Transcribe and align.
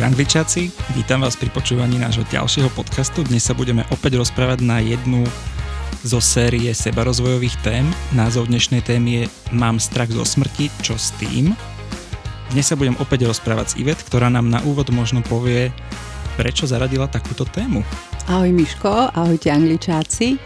Ahojte 0.00 0.16
angličáci, 0.16 0.72
vítam 0.96 1.20
vás 1.20 1.36
pri 1.36 1.52
počúvaní 1.52 2.00
nášho 2.00 2.24
ďalšieho 2.32 2.72
podcastu. 2.72 3.20
Dnes 3.20 3.44
sa 3.44 3.52
budeme 3.52 3.84
opäť 3.92 4.16
rozprávať 4.16 4.64
na 4.64 4.80
jednu 4.80 5.28
zo 6.00 6.24
série 6.24 6.72
sebarozvojových 6.72 7.60
tém. 7.60 7.84
Názov 8.16 8.48
dnešnej 8.48 8.80
témy 8.80 9.10
je 9.12 9.24
Mám 9.52 9.76
strach 9.76 10.08
zo 10.08 10.24
smrti, 10.24 10.72
čo 10.80 10.96
s 10.96 11.12
tým? 11.20 11.52
Dnes 12.48 12.64
sa 12.64 12.80
budem 12.80 12.96
opäť 12.96 13.28
rozprávať 13.28 13.76
s 13.76 13.76
Ivet, 13.76 14.00
ktorá 14.00 14.32
nám 14.32 14.48
na 14.48 14.64
úvod 14.64 14.88
možno 14.88 15.20
povie, 15.20 15.68
prečo 16.40 16.64
zaradila 16.64 17.04
takúto 17.04 17.44
tému. 17.44 17.84
Ahoj 18.24 18.56
Miško, 18.56 19.12
ahojte 19.12 19.52
angličáci. 19.52 20.40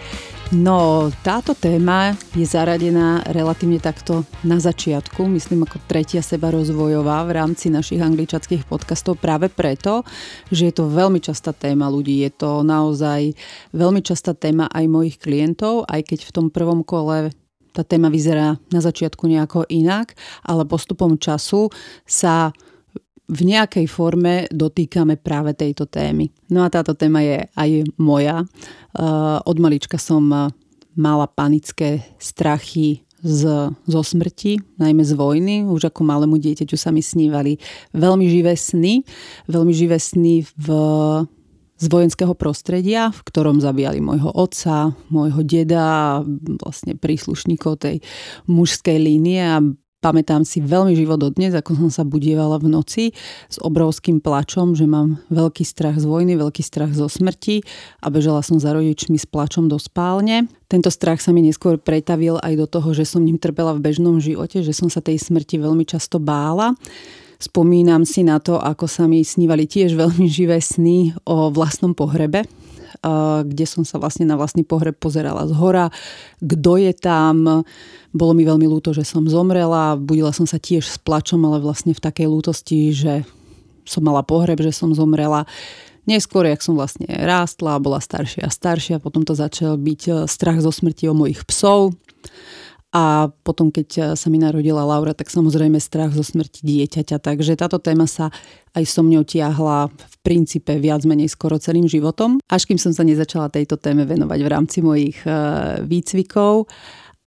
No, 0.55 1.11
táto 1.27 1.51
téma 1.51 2.15
je 2.31 2.47
zaradená 2.47 3.27
relatívne 3.27 3.83
takto 3.83 4.23
na 4.47 4.63
začiatku, 4.63 5.27
myslím 5.35 5.67
ako 5.67 5.83
tretia 5.91 6.23
seba 6.23 6.55
rozvojová 6.55 7.27
v 7.27 7.43
rámci 7.43 7.75
našich 7.75 7.99
angličackých 7.99 8.63
podcastov 8.63 9.19
práve 9.19 9.51
preto, 9.51 10.07
že 10.55 10.71
je 10.71 10.75
to 10.79 10.87
veľmi 10.87 11.19
častá 11.19 11.51
téma 11.51 11.91
ľudí. 11.91 12.23
Je 12.23 12.31
to 12.31 12.63
naozaj 12.63 13.35
veľmi 13.75 13.99
častá 13.99 14.31
téma 14.31 14.71
aj 14.71 14.87
mojich 14.87 15.19
klientov, 15.19 15.91
aj 15.91 16.15
keď 16.15 16.23
v 16.23 16.31
tom 16.31 16.47
prvom 16.55 16.87
kole 16.87 17.35
tá 17.75 17.83
téma 17.83 18.07
vyzerá 18.07 18.55
na 18.71 18.79
začiatku 18.79 19.27
nejako 19.27 19.67
inak, 19.67 20.15
ale 20.47 20.63
postupom 20.71 21.19
času 21.19 21.75
sa 22.07 22.55
v 23.25 23.41
nejakej 23.41 23.89
forme 23.89 24.45
dotýkame 24.53 25.17
práve 25.17 25.57
tejto 25.57 25.89
témy. 25.89 26.29
No 26.53 26.65
a 26.65 26.69
táto 26.69 26.93
téma 26.93 27.25
je 27.25 27.41
aj 27.57 27.71
moja. 27.97 28.45
Uh, 28.93 29.41
od 29.49 29.57
malička 29.57 29.97
som 29.97 30.29
mala 30.95 31.27
panické 31.27 32.05
strachy 32.21 33.05
z, 33.25 33.73
zo 33.73 34.03
smrti, 34.05 34.61
najmä 34.77 35.01
z 35.01 35.17
vojny. 35.17 35.57
Už 35.65 35.89
ako 35.89 36.05
malému 36.05 36.37
dieťaťu 36.37 36.77
sa 36.77 36.93
mi 36.93 37.01
snívali 37.01 37.57
veľmi 37.97 38.29
živé 38.29 38.53
sny. 38.53 39.01
Veľmi 39.49 39.73
živé 39.73 39.97
sny 39.97 40.45
v, 40.45 40.69
z 41.81 41.87
vojenského 41.89 42.37
prostredia, 42.37 43.09
v 43.09 43.21
ktorom 43.25 43.65
zabíjali 43.65 44.05
môjho 44.05 44.29
otca, 44.37 44.93
môjho 45.09 45.41
deda, 45.41 46.21
vlastne 46.61 46.95
príslušníkov 47.01 47.81
tej 47.81 47.97
mužskej 48.45 49.01
línie 49.01 49.41
a 49.41 49.65
Pamätám 50.05 50.45
si 50.45 50.61
veľmi 50.61 50.93
živo 50.93 51.17
dodnes, 51.17 51.57
ako 51.57 51.81
som 51.81 51.89
sa 51.89 52.05
budievala 52.05 52.61
v 52.61 52.69
noci 52.69 53.05
s 53.49 53.57
obrovským 53.57 54.21
plačom, 54.21 54.77
že 54.77 54.85
mám 54.85 55.25
veľký 55.33 55.65
strach 55.65 55.97
z 55.97 56.05
vojny, 56.05 56.37
veľký 56.37 56.61
strach 56.61 56.93
zo 56.93 57.09
smrti 57.09 57.65
a 58.05 58.13
bežala 58.13 58.45
som 58.45 58.61
za 58.61 58.77
rodičmi 58.77 59.17
s 59.17 59.25
plačom 59.25 59.65
do 59.65 59.81
spálne. 59.81 60.45
Tento 60.69 60.93
strach 60.93 61.25
sa 61.25 61.33
mi 61.33 61.41
neskôr 61.41 61.81
pretavil 61.81 62.37
aj 62.45 62.53
do 62.53 62.67
toho, 62.69 62.93
že 62.93 63.09
som 63.09 63.25
ním 63.25 63.41
trpela 63.41 63.73
v 63.73 63.81
bežnom 63.81 64.21
živote, 64.21 64.61
že 64.61 64.77
som 64.77 64.93
sa 64.93 65.01
tej 65.01 65.17
smrti 65.17 65.57
veľmi 65.57 65.89
často 65.89 66.21
bála. 66.21 66.77
Spomínam 67.41 68.05
si 68.05 68.29
na 68.29 68.45
to, 68.45 68.61
ako 68.61 68.85
sa 68.85 69.09
mi 69.09 69.25
snívali 69.25 69.65
tiež 69.65 69.97
veľmi 69.97 70.29
živé 70.29 70.61
sny 70.61 71.17
o 71.25 71.49
vlastnom 71.49 71.97
pohrebe, 71.97 72.45
kde 73.45 73.65
som 73.69 73.85
sa 73.85 74.01
vlastne 74.01 74.25
na 74.25 74.41
vlastný 74.41 74.65
pohreb 74.65 74.97
pozerala 74.97 75.45
z 75.45 75.53
hora, 75.55 75.93
kto 76.41 76.81
je 76.81 76.93
tam. 76.97 77.67
Bolo 78.15 78.33
mi 78.33 78.47
veľmi 78.47 78.65
ľúto, 78.65 78.97
že 78.97 79.05
som 79.05 79.27
zomrela, 79.29 80.01
budila 80.01 80.33
som 80.33 80.49
sa 80.49 80.57
tiež 80.57 80.87
s 80.87 80.97
plačom, 80.97 81.43
ale 81.45 81.61
vlastne 81.61 81.93
v 81.93 82.01
takej 82.01 82.27
lútosti, 82.31 82.95
že 82.95 83.29
som 83.85 84.01
mala 84.01 84.25
pohreb, 84.25 84.59
že 84.65 84.73
som 84.73 84.91
zomrela. 84.97 85.45
Neskôr, 86.05 86.45
jak 86.45 86.61
som 86.61 86.77
vlastne 86.77 87.09
rástla, 87.09 87.81
bola 87.81 87.97
staršia 87.97 88.49
a 88.49 88.53
staršia, 88.53 89.01
potom 89.01 89.25
to 89.25 89.33
začal 89.33 89.81
byť 89.81 90.03
e, 90.05 90.13
strach 90.29 90.61
zo 90.61 90.69
smrti 90.69 91.09
o 91.09 91.17
mojich 91.17 91.49
psov. 91.49 91.97
A 92.95 93.27
potom, 93.43 93.75
keď 93.75 93.89
e, 93.91 94.03
sa 94.15 94.31
mi 94.31 94.39
narodila 94.39 94.87
Laura, 94.87 95.19
tak 95.19 95.27
samozrejme 95.27 95.83
strach 95.83 96.15
zo 96.15 96.23
smrti 96.23 96.63
dieťaťa. 96.63 97.19
Takže 97.19 97.59
táto 97.59 97.83
téma 97.83 98.07
sa 98.07 98.31
aj 98.71 98.87
so 98.87 99.03
mňou 99.03 99.27
tiahla 99.27 99.91
v 99.91 100.17
princípe 100.23 100.71
viac 100.79 101.03
menej 101.03 101.27
skoro 101.35 101.59
celým 101.59 101.91
životom, 101.91 102.39
až 102.47 102.71
kým 102.71 102.79
som 102.79 102.95
sa 102.95 103.03
nezačala 103.03 103.51
tejto 103.51 103.83
téme 103.83 104.07
venovať 104.07 104.39
v 104.39 104.49
rámci 104.49 104.79
mojich 104.79 105.19
e, 105.27 105.31
výcvikov. 105.83 106.71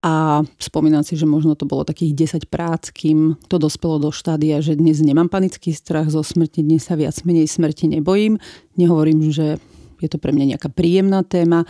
A 0.06 0.46
spomínam 0.62 1.02
si, 1.02 1.18
že 1.18 1.26
možno 1.26 1.58
to 1.58 1.66
bolo 1.66 1.82
takých 1.82 2.38
10 2.38 2.46
prác, 2.46 2.94
kým 2.94 3.34
to 3.50 3.58
dospelo 3.58 3.98
do 3.98 4.14
štádia, 4.14 4.62
že 4.62 4.78
dnes 4.78 5.02
nemám 5.02 5.34
panický 5.34 5.74
strach 5.74 6.14
zo 6.14 6.22
smrti, 6.22 6.62
dnes 6.62 6.86
sa 6.86 6.94
viac 6.94 7.18
menej 7.26 7.50
smrti 7.50 7.90
nebojím. 7.90 8.38
Nehovorím, 8.78 9.34
že 9.34 9.58
je 9.98 10.10
to 10.14 10.22
pre 10.22 10.30
mňa 10.30 10.56
nejaká 10.56 10.70
príjemná 10.70 11.26
téma, 11.26 11.66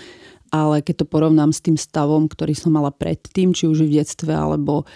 ale 0.56 0.80
keď 0.80 1.04
to 1.04 1.12
porovnám 1.12 1.52
s 1.52 1.60
tým 1.60 1.76
stavom, 1.76 2.32
ktorý 2.32 2.56
som 2.56 2.72
mala 2.72 2.96
predtým, 2.96 3.52
či 3.52 3.68
už 3.68 3.84
v 3.84 4.00
detstve 4.00 4.32
alebo 4.32 4.88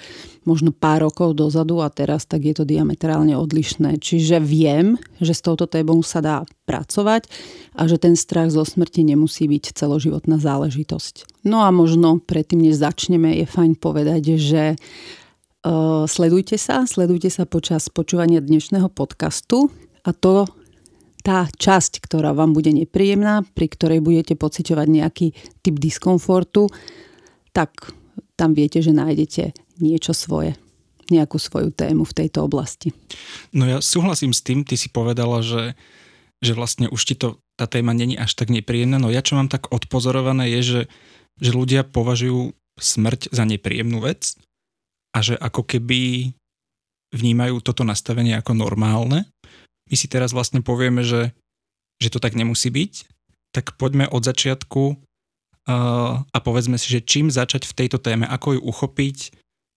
možno 0.48 0.72
pár 0.72 1.06
rokov 1.06 1.36
dozadu 1.36 1.84
a 1.84 1.92
teraz, 1.92 2.24
tak 2.24 2.48
je 2.48 2.56
to 2.56 2.64
diametrálne 2.64 3.36
odlišné. 3.36 4.00
Čiže 4.00 4.40
viem, 4.40 4.96
že 5.20 5.36
s 5.36 5.44
touto 5.44 5.68
témou 5.68 6.00
sa 6.02 6.24
dá 6.24 6.38
pracovať 6.64 7.28
a 7.76 7.86
že 7.86 8.00
ten 8.00 8.16
strach 8.16 8.50
zo 8.50 8.64
smrti 8.64 9.04
nemusí 9.04 9.46
byť 9.46 9.76
celoživotná 9.76 10.40
záležitosť. 10.40 11.46
No 11.46 11.62
a 11.62 11.70
možno 11.70 12.24
predtým, 12.24 12.64
než 12.66 12.82
začneme, 12.82 13.36
je 13.38 13.46
fajn 13.46 13.78
povedať, 13.78 14.40
že 14.40 14.64
uh, 14.74 16.08
sledujte 16.10 16.56
sa, 16.58 16.88
sledujte 16.90 17.30
sa 17.30 17.44
počas 17.46 17.92
počúvania 17.92 18.42
dnešného 18.42 18.90
podcastu 18.90 19.70
a 20.08 20.16
to 20.16 20.48
tá 21.30 21.46
časť, 21.46 22.02
ktorá 22.02 22.34
vám 22.34 22.58
bude 22.58 22.74
nepríjemná, 22.74 23.46
pri 23.54 23.70
ktorej 23.70 24.02
budete 24.02 24.34
pociťovať 24.34 24.88
nejaký 24.90 25.28
typ 25.62 25.78
diskomfortu, 25.78 26.66
tak 27.54 27.94
tam 28.34 28.58
viete, 28.58 28.82
že 28.82 28.90
nájdete 28.90 29.54
niečo 29.78 30.18
svoje, 30.18 30.58
nejakú 31.14 31.38
svoju 31.38 31.70
tému 31.70 32.02
v 32.02 32.18
tejto 32.18 32.50
oblasti. 32.50 32.98
No 33.54 33.70
ja 33.70 33.78
súhlasím 33.78 34.34
s 34.34 34.42
tým, 34.42 34.66
ty 34.66 34.74
si 34.74 34.90
povedala, 34.90 35.46
že, 35.46 35.78
že 36.42 36.58
vlastne 36.58 36.90
už 36.90 37.02
ti 37.06 37.14
to, 37.14 37.38
tá 37.62 37.70
téma 37.70 37.94
není 37.94 38.18
až 38.18 38.34
tak 38.34 38.50
nepríjemná, 38.50 38.98
no 38.98 39.14
ja 39.14 39.22
čo 39.22 39.38
mám 39.38 39.54
tak 39.54 39.70
odpozorované 39.70 40.50
je, 40.58 40.62
že, 40.66 40.82
že 41.38 41.52
ľudia 41.54 41.86
považujú 41.86 42.58
smrť 42.82 43.30
za 43.30 43.46
nepríjemnú 43.46 44.02
vec 44.02 44.34
a 45.14 45.22
že 45.22 45.38
ako 45.38 45.62
keby 45.62 46.34
vnímajú 47.14 47.62
toto 47.62 47.86
nastavenie 47.86 48.34
ako 48.34 48.58
normálne 48.58 49.30
my 49.90 49.96
si 49.98 50.08
teraz 50.08 50.32
vlastne 50.32 50.62
povieme, 50.62 51.02
že, 51.02 51.34
že 51.98 52.14
to 52.14 52.22
tak 52.22 52.38
nemusí 52.38 52.70
byť, 52.70 52.94
tak 53.50 53.76
poďme 53.76 54.06
od 54.06 54.22
začiatku 54.22 54.84
uh, 54.94 56.22
a 56.22 56.38
povedzme 56.40 56.78
si, 56.78 56.94
že 56.94 57.06
čím 57.06 57.34
začať 57.34 57.66
v 57.66 57.78
tejto 57.86 57.98
téme, 57.98 58.30
ako 58.30 58.58
ju 58.58 58.62
uchopiť, 58.62 59.18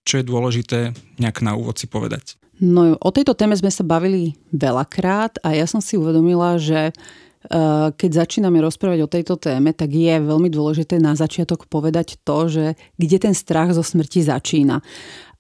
čo 0.04 0.20
je 0.20 0.28
dôležité 0.28 0.78
nejak 1.16 1.40
na 1.40 1.56
úvod 1.56 1.80
si 1.80 1.88
povedať. 1.88 2.36
No 2.60 2.94
o 3.00 3.10
tejto 3.10 3.32
téme 3.32 3.56
sme 3.56 3.72
sa 3.72 3.82
bavili 3.82 4.36
veľakrát 4.52 5.40
a 5.42 5.56
ja 5.56 5.64
som 5.64 5.80
si 5.80 5.96
uvedomila, 5.96 6.60
že 6.60 6.92
uh, 6.92 7.90
keď 7.96 8.28
začíname 8.28 8.60
rozprávať 8.60 9.00
o 9.00 9.12
tejto 9.12 9.34
téme, 9.40 9.72
tak 9.72 9.96
je 9.96 10.20
veľmi 10.20 10.52
dôležité 10.52 11.00
na 11.00 11.16
začiatok 11.16 11.64
povedať 11.66 12.20
to, 12.20 12.52
že 12.52 12.64
kde 13.00 13.18
ten 13.18 13.34
strach 13.34 13.72
zo 13.72 13.80
smrti 13.80 14.28
začína 14.28 14.84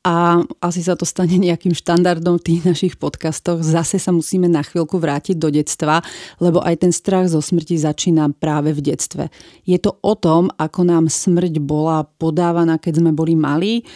a 0.02 0.42
asi 0.58 0.82
sa 0.82 0.98
to 0.98 1.06
stane 1.06 1.38
nejakým 1.38 1.70
štandardom 1.78 2.42
v 2.42 2.46
tých 2.46 2.62
našich 2.66 2.94
podcastoch. 2.98 3.62
Zase 3.62 4.02
sa 4.02 4.10
musíme 4.10 4.50
na 4.50 4.66
chvíľku 4.66 4.98
vrátiť 4.98 5.38
do 5.38 5.46
detstva, 5.46 6.02
lebo 6.42 6.58
aj 6.58 6.82
ten 6.82 6.92
strach 6.92 7.30
zo 7.30 7.38
smrti 7.38 7.78
začína 7.78 8.34
práve 8.34 8.74
v 8.74 8.92
detstve. 8.92 9.30
Je 9.62 9.78
to 9.78 9.94
o 10.02 10.14
tom, 10.18 10.50
ako 10.58 10.82
nám 10.82 11.06
smrť 11.06 11.62
bola 11.62 12.02
podávaná, 12.18 12.82
keď 12.82 12.98
sme 12.98 13.10
boli 13.14 13.38
malí, 13.38 13.86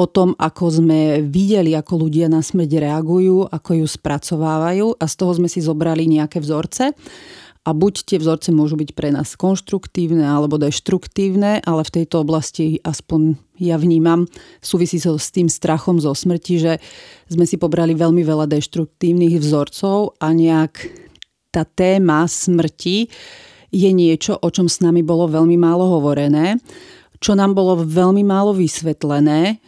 o 0.00 0.08
tom, 0.08 0.32
ako 0.40 0.80
sme 0.80 1.00
videli, 1.28 1.76
ako 1.76 2.08
ľudia 2.08 2.32
na 2.32 2.40
smrť 2.40 2.80
reagujú, 2.80 3.44
ako 3.52 3.84
ju 3.84 3.86
spracovávajú 3.86 4.86
a 4.96 5.04
z 5.04 5.14
toho 5.14 5.32
sme 5.36 5.48
si 5.52 5.60
zobrali 5.60 6.08
nejaké 6.08 6.40
vzorce 6.40 6.96
a 7.60 7.70
buď 7.76 7.94
tie 8.08 8.16
vzorce 8.16 8.48
môžu 8.56 8.80
byť 8.80 8.90
pre 8.96 9.12
nás 9.12 9.36
konštruktívne 9.36 10.24
alebo 10.24 10.56
deštruktívne, 10.56 11.60
ale 11.60 11.82
v 11.84 11.94
tejto 12.00 12.24
oblasti 12.24 12.80
aspoň 12.80 13.36
ja 13.60 13.76
vnímam, 13.76 14.24
súvisí 14.64 14.96
so 14.96 15.20
s 15.20 15.28
tým 15.28 15.52
strachom 15.52 16.00
zo 16.00 16.16
smrti, 16.16 16.54
že 16.56 16.72
sme 17.28 17.44
si 17.44 17.60
pobrali 17.60 17.92
veľmi 17.92 18.24
veľa 18.24 18.48
deštruktívnych 18.48 19.36
vzorcov 19.36 20.16
a 20.16 20.32
nejak 20.32 20.88
tá 21.52 21.68
téma 21.68 22.24
smrti 22.24 23.12
je 23.70 23.90
niečo, 23.92 24.40
o 24.40 24.48
čom 24.48 24.66
s 24.66 24.80
nami 24.80 25.04
bolo 25.04 25.28
veľmi 25.28 25.60
málo 25.60 26.00
hovorené, 26.00 26.56
čo 27.20 27.36
nám 27.36 27.52
bolo 27.52 27.76
veľmi 27.76 28.24
málo 28.24 28.56
vysvetlené, 28.56 29.60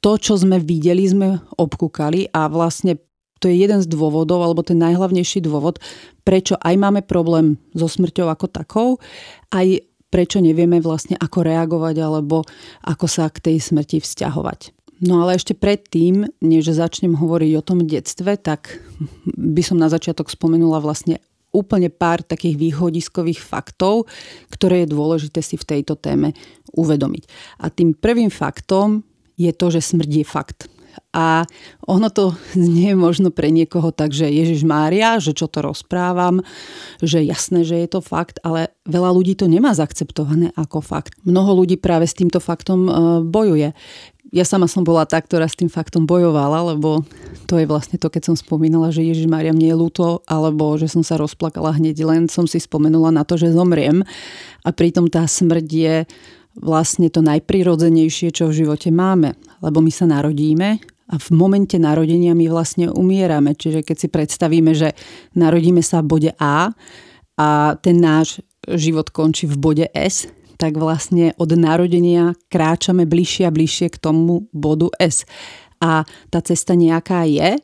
to, 0.00 0.16
čo 0.16 0.40
sme 0.40 0.56
videli, 0.56 1.04
sme 1.04 1.40
obkúkali 1.56 2.32
a 2.32 2.48
vlastne 2.48 2.96
to 3.44 3.52
je 3.52 3.60
jeden 3.60 3.84
z 3.84 3.92
dôvodov, 3.92 4.40
alebo 4.40 4.64
ten 4.64 4.80
najhlavnejší 4.80 5.44
dôvod, 5.44 5.76
prečo 6.24 6.56
aj 6.56 6.80
máme 6.80 7.04
problém 7.04 7.60
so 7.76 7.84
smrťou 7.84 8.32
ako 8.32 8.48
takou, 8.48 8.88
aj 9.52 9.84
prečo 10.08 10.40
nevieme 10.40 10.80
vlastne 10.80 11.20
ako 11.20 11.44
reagovať 11.44 12.00
alebo 12.00 12.48
ako 12.88 13.04
sa 13.04 13.28
k 13.28 13.52
tej 13.52 13.56
smrti 13.60 14.00
vzťahovať. 14.00 14.72
No 15.04 15.20
ale 15.20 15.36
ešte 15.36 15.52
predtým, 15.52 16.24
než 16.40 16.72
začnem 16.72 17.12
hovoriť 17.20 17.52
o 17.60 17.66
tom 17.66 17.84
detstve, 17.84 18.40
tak 18.40 18.80
by 19.36 19.60
som 19.60 19.76
na 19.76 19.92
začiatok 19.92 20.32
spomenula 20.32 20.80
vlastne 20.80 21.20
úplne 21.52 21.92
pár 21.92 22.24
takých 22.24 22.56
východiskových 22.56 23.44
faktov, 23.44 24.08
ktoré 24.48 24.88
je 24.88 24.94
dôležité 24.96 25.44
si 25.44 25.60
v 25.60 25.68
tejto 25.68 26.00
téme 26.00 26.32
uvedomiť. 26.72 27.28
A 27.60 27.68
tým 27.68 27.92
prvým 27.92 28.32
faktom 28.32 29.04
je 29.36 29.52
to, 29.52 29.68
že 29.68 29.84
smrť 29.84 30.10
je 30.10 30.24
fakt 30.24 30.58
A 31.14 31.46
ono 31.86 32.10
to 32.10 32.34
znie 32.58 32.98
možno 32.98 33.30
pre 33.30 33.54
niekoho 33.54 33.94
tak, 33.94 34.10
že 34.10 34.26
Ježiš 34.26 34.66
Mária, 34.66 35.22
že 35.22 35.30
čo 35.36 35.46
to 35.46 35.62
rozprávam, 35.62 36.42
že 36.98 37.22
jasné, 37.22 37.62
že 37.62 37.78
je 37.80 37.88
to 37.88 38.00
fakt, 38.02 38.42
ale 38.42 38.74
veľa 38.84 39.10
ľudí 39.14 39.38
to 39.38 39.46
nemá 39.46 39.72
zaakceptované 39.72 40.50
ako 40.58 40.82
fakt. 40.82 41.14
Mnoho 41.22 41.64
ľudí 41.64 41.78
práve 41.78 42.10
s 42.10 42.18
týmto 42.18 42.42
faktom 42.42 42.80
e, 42.86 42.90
bojuje. 43.22 43.72
Ja 44.34 44.42
sama 44.42 44.66
som 44.66 44.82
bola 44.82 45.06
tá, 45.06 45.22
ktorá 45.22 45.46
s 45.46 45.54
tým 45.54 45.70
faktom 45.70 46.10
bojovala, 46.10 46.74
lebo 46.74 47.06
to 47.46 47.54
je 47.54 47.70
vlastne 47.70 48.02
to, 48.02 48.10
keď 48.10 48.32
som 48.32 48.36
spomínala, 48.36 48.90
že 48.90 49.06
Ježiš 49.06 49.30
Mária 49.30 49.54
mne 49.54 49.70
je 49.70 49.76
ľúto, 49.78 50.26
alebo 50.26 50.74
že 50.74 50.90
som 50.90 51.06
sa 51.06 51.14
rozplakala 51.14 51.78
hneď, 51.78 52.02
len 52.02 52.26
som 52.26 52.42
si 52.48 52.58
spomenula 52.58 53.14
na 53.14 53.22
to, 53.22 53.38
že 53.38 53.54
zomriem. 53.54 54.02
A 54.66 54.74
pritom 54.74 55.06
tá 55.06 55.22
smrť 55.30 55.66
je 55.70 55.96
vlastne 56.58 57.10
to 57.10 57.20
najprirodzenejšie, 57.22 58.30
čo 58.30 58.50
v 58.50 58.64
živote 58.64 58.94
máme. 58.94 59.34
Lebo 59.62 59.82
my 59.82 59.90
sa 59.90 60.06
narodíme 60.06 60.78
a 61.10 61.14
v 61.20 61.28
momente 61.34 61.76
narodenia 61.76 62.32
my 62.32 62.46
vlastne 62.48 62.88
umierame. 62.88 63.52
Čiže 63.52 63.84
keď 63.84 63.96
si 63.98 64.08
predstavíme, 64.08 64.72
že 64.72 64.94
narodíme 65.36 65.82
sa 65.82 66.00
v 66.00 66.10
bode 66.10 66.30
A 66.38 66.72
a 67.34 67.48
ten 67.82 67.98
náš 67.98 68.38
život 68.70 69.10
končí 69.10 69.50
v 69.50 69.58
bode 69.58 69.86
S, 69.90 70.30
tak 70.54 70.78
vlastne 70.78 71.34
od 71.34 71.50
narodenia 71.58 72.38
kráčame 72.46 73.10
bližšie 73.10 73.50
a 73.50 73.54
bližšie 73.54 73.90
k 73.90 74.00
tomu 74.00 74.46
bodu 74.54 74.86
S. 75.02 75.26
A 75.82 76.06
tá 76.30 76.38
cesta 76.40 76.78
nejaká 76.78 77.26
je 77.26 77.58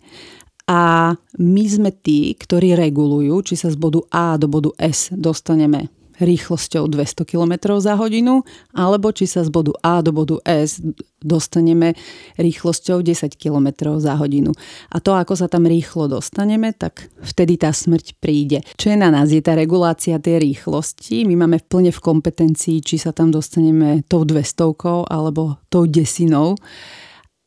a 0.66 1.14
my 1.38 1.64
sme 1.70 1.94
tí, 1.94 2.34
ktorí 2.34 2.74
regulujú, 2.74 3.42
či 3.46 3.54
sa 3.54 3.70
z 3.70 3.78
bodu 3.78 4.02
A 4.10 4.34
do 4.36 4.50
bodu 4.50 4.74
S 4.76 5.14
dostaneme 5.14 5.99
rýchlosťou 6.20 6.86
200 6.86 7.24
km 7.24 7.80
za 7.80 7.96
hodinu, 7.96 8.44
alebo 8.76 9.10
či 9.10 9.24
sa 9.24 9.42
z 9.42 9.50
bodu 9.50 9.72
A 9.80 10.04
do 10.04 10.12
bodu 10.12 10.36
S 10.44 10.78
dostaneme 11.20 11.96
rýchlosťou 12.40 13.04
10 13.04 13.36
km 13.36 13.96
za 14.00 14.16
hodinu. 14.16 14.52
A 14.92 15.00
to, 15.00 15.12
ako 15.16 15.36
sa 15.36 15.48
tam 15.48 15.68
rýchlo 15.68 16.08
dostaneme, 16.08 16.72
tak 16.72 17.12
vtedy 17.20 17.60
tá 17.60 17.72
smrť 17.72 18.16
príde. 18.20 18.64
Čo 18.76 18.92
je 18.92 18.98
na 19.00 19.12
nás, 19.12 19.28
je 19.28 19.44
tá 19.44 19.52
regulácia 19.52 20.16
tej 20.16 20.40
rýchlosti. 20.40 21.28
My 21.28 21.44
máme 21.44 21.60
plne 21.64 21.92
v 21.92 22.00
kompetencii, 22.00 22.80
či 22.80 22.96
sa 22.96 23.12
tam 23.12 23.28
dostaneme 23.32 24.04
tou 24.08 24.24
200 24.24 25.12
alebo 25.12 25.60
tou 25.68 25.84
desinou. 25.84 26.56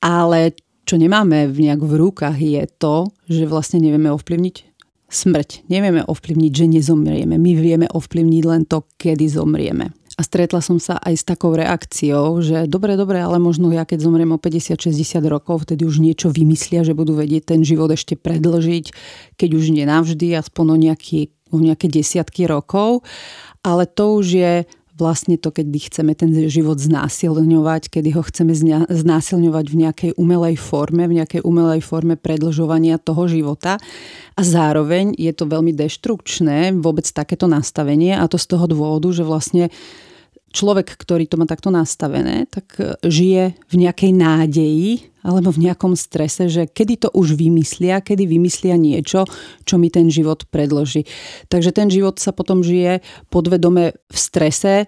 Ale 0.03 0.53
čo 0.83 0.99
nemáme 0.99 1.47
v 1.47 1.57
nejak 1.69 1.79
v 1.79 1.93
rukách 1.95 2.37
je 2.37 2.63
to, 2.75 3.07
že 3.31 3.47
vlastne 3.47 3.79
nevieme 3.79 4.11
ovplyvniť 4.11 4.72
smrť. 5.13 5.69
Nevieme 5.69 6.01
ovplyvniť, 6.03 6.51
že 6.51 6.65
nezomrieme. 6.67 7.37
My 7.37 7.51
vieme 7.53 7.87
ovplyvniť 7.87 8.43
len 8.43 8.65
to, 8.65 8.83
kedy 8.97 9.29
zomrieme. 9.29 9.93
A 10.13 10.21
stretla 10.21 10.61
som 10.61 10.77
sa 10.77 11.01
aj 11.01 11.13
s 11.17 11.23
takou 11.25 11.57
reakciou, 11.57 12.37
že 12.37 12.69
dobre, 12.69 12.93
dobre, 12.93 13.17
ale 13.17 13.41
možno 13.41 13.73
ja 13.73 13.81
keď 13.81 14.05
zomriem 14.05 14.29
o 14.29 14.37
50-60 14.37 14.93
rokov, 15.25 15.65
vtedy 15.65 15.89
už 15.89 15.97
niečo 15.97 16.29
vymyslia, 16.29 16.85
že 16.85 16.93
budú 16.93 17.17
vedieť 17.17 17.57
ten 17.57 17.65
život 17.65 17.89
ešte 17.89 18.13
predlžiť, 18.13 18.93
keď 19.41 19.49
už 19.57 19.73
nie 19.73 19.89
navždy, 19.89 20.37
aspoň 20.37 20.65
o, 20.69 20.77
nejaký, 20.77 21.33
o 21.49 21.57
nejaké 21.57 21.89
desiatky 21.89 22.45
rokov. 22.45 23.01
Ale 23.65 23.89
to 23.89 24.21
už 24.21 24.27
je 24.37 24.53
vlastne 25.03 25.35
to, 25.35 25.51
keď 25.51 25.67
chceme 25.67 26.15
ten 26.15 26.31
život 26.47 26.79
znásilňovať, 26.79 27.91
kedy 27.91 28.15
ho 28.15 28.23
chceme 28.23 28.55
znásilňovať 28.87 29.65
v 29.67 29.75
nejakej 29.83 30.11
umelej 30.15 30.55
forme, 30.55 31.03
v 31.11 31.19
nejakej 31.19 31.43
umelej 31.43 31.83
forme 31.83 32.15
predlžovania 32.15 32.95
toho 33.03 33.27
života. 33.27 33.75
A 34.39 34.41
zároveň 34.41 35.11
je 35.19 35.35
to 35.35 35.43
veľmi 35.43 35.75
deštrukčné 35.75 36.71
vôbec 36.79 37.03
takéto 37.11 37.51
nastavenie 37.51 38.15
a 38.15 38.23
to 38.31 38.39
z 38.39 38.47
toho 38.47 38.65
dôvodu, 38.71 39.11
že 39.11 39.27
vlastne 39.27 39.67
človek, 40.55 40.95
ktorý 40.95 41.27
to 41.27 41.35
má 41.35 41.49
takto 41.49 41.73
nastavené, 41.73 42.47
tak 42.47 42.79
e, 42.79 42.95
žije 43.03 43.57
v 43.67 43.75
nejakej 43.75 44.11
nádeji 44.13 45.12
alebo 45.23 45.49
v 45.49 45.71
nejakom 45.71 45.95
strese, 45.95 46.51
že 46.51 46.67
kedy 46.67 47.07
to 47.07 47.09
už 47.15 47.39
vymyslia, 47.39 48.03
kedy 48.03 48.27
vymyslia 48.27 48.75
niečo, 48.75 49.23
čo 49.63 49.79
mi 49.79 49.87
ten 49.87 50.11
život 50.11 50.45
predloží. 50.51 51.07
Takže 51.47 51.71
ten 51.71 51.87
život 51.87 52.19
sa 52.19 52.35
potom 52.35 52.61
žije 52.61 52.99
podvedome 53.31 53.95
v 53.95 54.17
strese, 54.19 54.85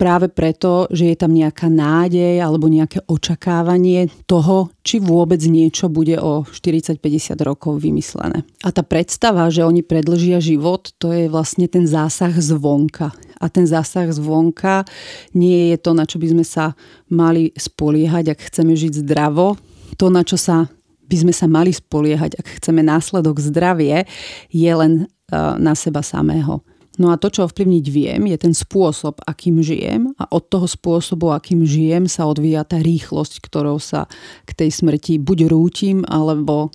práve 0.00 0.32
preto, 0.32 0.88
že 0.88 1.12
je 1.12 1.16
tam 1.20 1.36
nejaká 1.36 1.68
nádej 1.68 2.40
alebo 2.40 2.72
nejaké 2.72 3.04
očakávanie 3.04 4.08
toho, 4.24 4.72
či 4.80 4.96
vôbec 4.96 5.44
niečo 5.44 5.92
bude 5.92 6.16
o 6.16 6.48
40-50 6.48 7.36
rokov 7.44 7.84
vymyslené. 7.84 8.40
A 8.64 8.72
tá 8.72 8.80
predstava, 8.80 9.52
že 9.52 9.60
oni 9.60 9.84
predlžia 9.84 10.40
život, 10.40 10.96
to 10.96 11.12
je 11.12 11.28
vlastne 11.28 11.68
ten 11.68 11.84
zásah 11.84 12.32
zvonka. 12.32 13.12
A 13.36 13.52
ten 13.52 13.68
zásah 13.68 14.08
zvonka 14.08 14.88
nie 15.36 15.72
je 15.72 15.76
to, 15.76 15.92
na 15.92 16.08
čo 16.08 16.16
by 16.16 16.32
sme 16.32 16.44
sa 16.48 16.72
mali 17.12 17.52
spoliehať, 17.52 18.32
ak 18.32 18.48
chceme 18.48 18.72
žiť 18.72 19.04
zdravo. 19.04 19.60
To, 19.98 20.06
na 20.12 20.22
čo 20.22 20.38
sa 20.38 20.68
by 21.10 21.16
sme 21.26 21.34
sa 21.34 21.50
mali 21.50 21.74
spoliehať, 21.74 22.38
ak 22.38 22.46
chceme 22.62 22.86
následok 22.86 23.42
zdravie, 23.42 24.06
je 24.54 24.70
len 24.70 25.10
uh, 25.34 25.58
na 25.58 25.74
seba 25.74 26.06
samého. 26.06 26.62
No 27.00 27.10
a 27.10 27.18
to, 27.18 27.32
čo 27.32 27.48
ovplyvniť 27.48 27.86
viem, 27.90 28.28
je 28.28 28.36
ten 28.36 28.54
spôsob, 28.54 29.24
akým 29.24 29.58
žijem 29.64 30.12
a 30.20 30.28
od 30.30 30.46
toho 30.52 30.68
spôsobu, 30.68 31.32
akým 31.32 31.64
žijem, 31.64 32.04
sa 32.06 32.28
odvíja 32.28 32.62
tá 32.62 32.78
rýchlosť, 32.78 33.40
ktorou 33.40 33.80
sa 33.80 34.04
k 34.44 34.52
tej 34.52 34.70
smrti 34.70 35.16
buď 35.16 35.48
rútim, 35.48 36.04
alebo 36.04 36.68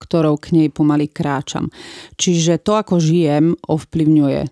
ktorou 0.00 0.40
k 0.40 0.56
nej 0.56 0.68
pomaly 0.72 1.12
kráčam. 1.12 1.68
Čiže 2.16 2.62
to, 2.64 2.78
ako 2.78 2.96
žijem, 2.98 3.52
ovplyvňuje 3.68 4.48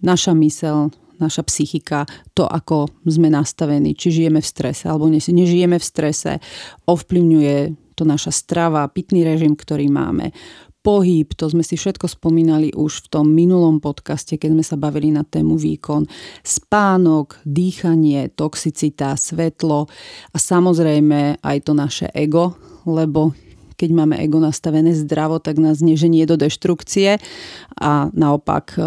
naša 0.00 0.32
mysel, 0.38 0.90
naša 1.22 1.46
psychika, 1.46 2.02
to, 2.34 2.44
ako 2.44 2.90
sme 3.06 3.30
nastavení, 3.30 3.94
či 3.94 4.10
žijeme 4.10 4.42
v 4.42 4.50
strese 4.50 4.90
alebo 4.90 5.06
nežijeme 5.08 5.78
v 5.78 5.84
strese, 5.86 6.42
ovplyvňuje 6.90 7.56
to 7.94 8.02
naša 8.02 8.34
strava, 8.34 8.90
pitný 8.90 9.22
režim, 9.22 9.54
ktorý 9.54 9.86
máme, 9.86 10.34
pohyb, 10.82 11.30
to 11.38 11.46
sme 11.46 11.62
si 11.62 11.78
všetko 11.78 12.10
spomínali 12.10 12.74
už 12.74 13.06
v 13.06 13.10
tom 13.14 13.30
minulom 13.30 13.78
podcaste, 13.78 14.34
keď 14.34 14.50
sme 14.50 14.64
sa 14.66 14.74
bavili 14.74 15.14
na 15.14 15.22
tému 15.22 15.54
výkon, 15.54 16.10
spánok, 16.42 17.38
dýchanie, 17.46 18.34
toxicita, 18.34 19.14
svetlo 19.14 19.86
a 20.34 20.36
samozrejme 20.36 21.38
aj 21.38 21.58
to 21.62 21.72
naše 21.72 22.10
ego, 22.10 22.58
lebo 22.82 23.30
keď 23.78 23.90
máme 23.94 24.18
ego 24.18 24.38
nastavené 24.38 24.94
zdravo, 24.94 25.38
tak 25.42 25.58
nás 25.58 25.82
neženie 25.82 26.26
do 26.26 26.38
deštrukcie 26.38 27.18
a 27.78 28.10
naopak 28.14 28.78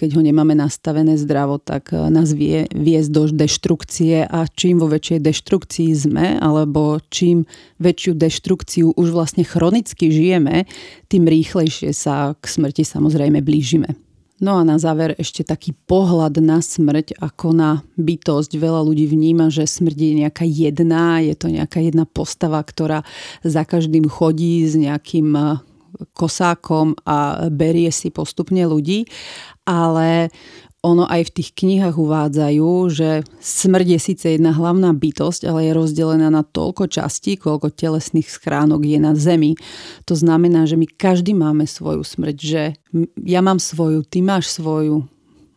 keď 0.00 0.16
ho 0.16 0.24
nemáme 0.24 0.56
nastavené 0.56 1.20
zdravo, 1.20 1.60
tak 1.60 1.92
eh, 1.92 2.08
nás 2.08 2.32
vie 2.32 2.64
viesť 2.72 3.10
do 3.12 3.22
deštrukcie 3.28 4.24
a 4.24 4.48
čím 4.48 4.80
vo 4.80 4.88
väčšej 4.88 5.20
deštrukcii 5.20 5.90
sme, 5.92 6.40
alebo 6.40 6.96
čím 7.12 7.44
väčšiu 7.76 8.16
deštrukciu 8.16 8.86
už 8.96 9.12
vlastne 9.12 9.44
chronicky 9.44 10.08
žijeme, 10.08 10.64
tým 11.12 11.28
rýchlejšie 11.28 11.92
sa 11.92 12.32
k 12.32 12.44
smrti 12.48 12.88
samozrejme 12.88 13.44
blížime. 13.44 13.92
No 14.40 14.56
a 14.56 14.64
na 14.64 14.80
záver 14.80 15.12
ešte 15.20 15.44
taký 15.44 15.76
pohľad 15.84 16.40
na 16.40 16.64
smrť 16.64 17.20
ako 17.20 17.52
na 17.52 17.84
bytosť. 18.00 18.56
Veľa 18.56 18.88
ľudí 18.88 19.04
vníma, 19.04 19.52
že 19.52 19.68
smrť 19.68 19.98
je 20.00 20.12
nejaká 20.24 20.48
jedna, 20.48 21.20
je 21.20 21.36
to 21.36 21.52
nejaká 21.52 21.84
jedna 21.84 22.08
postava, 22.08 22.64
ktorá 22.64 23.04
za 23.44 23.68
každým 23.68 24.08
chodí 24.08 24.64
s 24.64 24.80
nejakým 24.80 25.28
eh, 25.36 25.69
kosákom 26.12 26.94
a 27.06 27.48
berie 27.48 27.88
si 27.92 28.10
postupne 28.10 28.62
ľudí 28.66 29.06
ale 29.70 30.34
ono 30.80 31.04
aj 31.04 31.28
v 31.28 31.34
tých 31.36 31.50
knihách 31.52 32.00
uvádzajú, 32.00 32.70
že 32.88 33.20
smrť 33.36 33.86
je 33.94 34.00
síce 34.00 34.26
jedna 34.32 34.56
hlavná 34.56 34.96
bytosť, 34.96 35.44
ale 35.44 35.68
je 35.68 35.76
rozdelená 35.76 36.32
na 36.32 36.40
toľko 36.40 36.88
častí, 36.88 37.36
koľko 37.36 37.68
telesných 37.68 38.24
schránok 38.24 38.88
je 38.88 38.96
na 38.96 39.12
Zemi. 39.12 39.60
To 40.08 40.16
znamená, 40.16 40.64
že 40.64 40.80
my 40.80 40.88
každý 40.88 41.36
máme 41.36 41.68
svoju 41.68 42.00
smrť, 42.00 42.36
že 42.40 42.62
ja 43.20 43.44
mám 43.44 43.60
svoju, 43.60 44.08
ty 44.08 44.24
máš 44.24 44.56
svoju, 44.56 45.04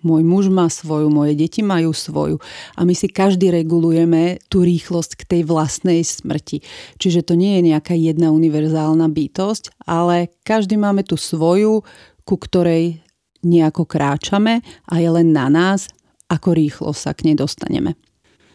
môj 0.03 0.21
muž 0.21 0.51
má 0.51 0.67
svoju, 0.67 1.07
moje 1.09 1.33
deti 1.33 1.63
majú 1.63 1.95
svoju 1.95 2.37
a 2.75 2.83
my 2.83 2.93
si 2.93 3.09
každý 3.09 3.49
regulujeme 3.49 4.43
tú 4.51 4.61
rýchlosť 4.61 5.23
k 5.23 5.23
tej 5.23 5.41
vlastnej 5.47 6.03
smrti. 6.03 6.61
Čiže 6.99 7.25
to 7.25 7.33
nie 7.39 7.57
je 7.59 7.71
nejaká 7.73 7.95
jedna 7.95 8.29
univerzálna 8.35 9.07
bytosť, 9.07 9.87
ale 9.87 10.29
každý 10.43 10.75
máme 10.75 11.07
tú 11.07 11.15
svoju, 11.15 11.81
ku 12.27 12.35
ktorej 12.35 12.99
nejako 13.43 13.83
kráčame 13.83 14.63
a 14.87 14.93
je 14.99 15.09
len 15.11 15.35
na 15.35 15.51
nás, 15.51 15.91
ako 16.31 16.55
rýchlo 16.55 16.91
sa 16.95 17.11
k 17.11 17.31
nej 17.31 17.35
dostaneme. 17.35 17.99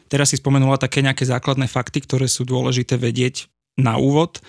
Teraz 0.09 0.33
si 0.33 0.41
spomenula 0.41 0.81
také 0.81 1.05
nejaké 1.05 1.29
základné 1.29 1.69
fakty, 1.69 2.01
ktoré 2.01 2.25
sú 2.25 2.49
dôležité 2.49 2.97
vedieť 2.97 3.53
na 3.77 4.01
úvod. 4.01 4.41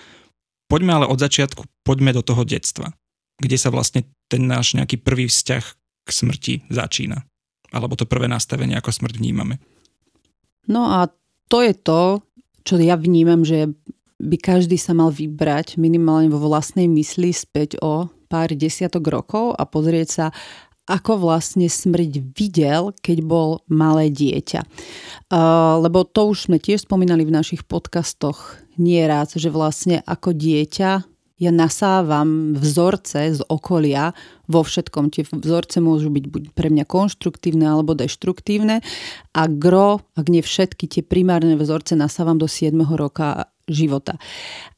Poďme 0.72 0.96
ale 0.96 1.06
od 1.06 1.20
začiatku, 1.20 1.84
poďme 1.84 2.16
do 2.16 2.24
toho 2.24 2.48
detstva, 2.48 2.96
kde 3.36 3.60
sa 3.60 3.68
vlastne 3.68 4.08
ten 4.32 4.48
náš 4.48 4.72
nejaký 4.72 4.96
prvý 5.04 5.28
vzťah 5.28 5.79
k 6.04 6.08
smrti 6.08 6.54
začína. 6.70 7.22
Alebo 7.70 7.94
to 7.94 8.08
prvé 8.08 8.26
nastavenie, 8.26 8.74
ako 8.74 8.90
smrť 8.90 9.22
vnímame. 9.22 9.62
No 10.66 10.90
a 10.90 11.06
to 11.46 11.62
je 11.62 11.74
to, 11.74 12.22
čo 12.66 12.78
ja 12.78 12.98
vnímam, 12.98 13.46
že 13.46 13.70
by 14.20 14.36
každý 14.36 14.76
sa 14.76 14.92
mal 14.92 15.08
vybrať 15.08 15.80
minimálne 15.80 16.28
vo 16.28 16.42
vlastnej 16.44 16.84
mysli 16.90 17.32
späť 17.32 17.80
o 17.80 18.10
pár 18.28 18.52
desiatok 18.52 19.06
rokov 19.08 19.56
a 19.56 19.64
pozrieť 19.64 20.08
sa, 20.10 20.26
ako 20.90 21.22
vlastne 21.22 21.70
smrť 21.70 22.34
videl, 22.34 22.90
keď 22.98 23.22
bol 23.22 23.62
malé 23.70 24.10
dieťa. 24.10 24.66
Lebo 25.80 26.02
to 26.04 26.34
už 26.34 26.50
sme 26.50 26.58
tiež 26.58 26.84
spomínali 26.84 27.22
v 27.22 27.34
našich 27.34 27.62
podcastoch 27.62 28.58
nie 28.74 29.00
raz, 29.06 29.38
že 29.38 29.48
vlastne 29.54 30.02
ako 30.04 30.34
dieťa 30.34 31.06
ja 31.40 31.48
nasávam 31.48 32.52
vzorce 32.52 33.32
z 33.32 33.40
okolia 33.48 34.12
vo 34.44 34.60
všetkom. 34.60 35.08
Tie 35.08 35.24
vzorce 35.24 35.80
môžu 35.80 36.12
byť 36.12 36.24
buď 36.28 36.42
pre 36.52 36.68
mňa 36.68 36.84
konštruktívne 36.84 37.64
alebo 37.64 37.96
deštruktívne 37.96 38.84
a 39.32 39.42
gro, 39.48 40.04
ak 40.20 40.26
nie 40.28 40.44
všetky 40.44 40.84
tie 40.84 41.00
primárne 41.00 41.56
vzorce 41.56 41.96
nasávam 41.96 42.36
do 42.36 42.44
7. 42.44 42.76
roka 42.92 43.48
života. 43.64 44.20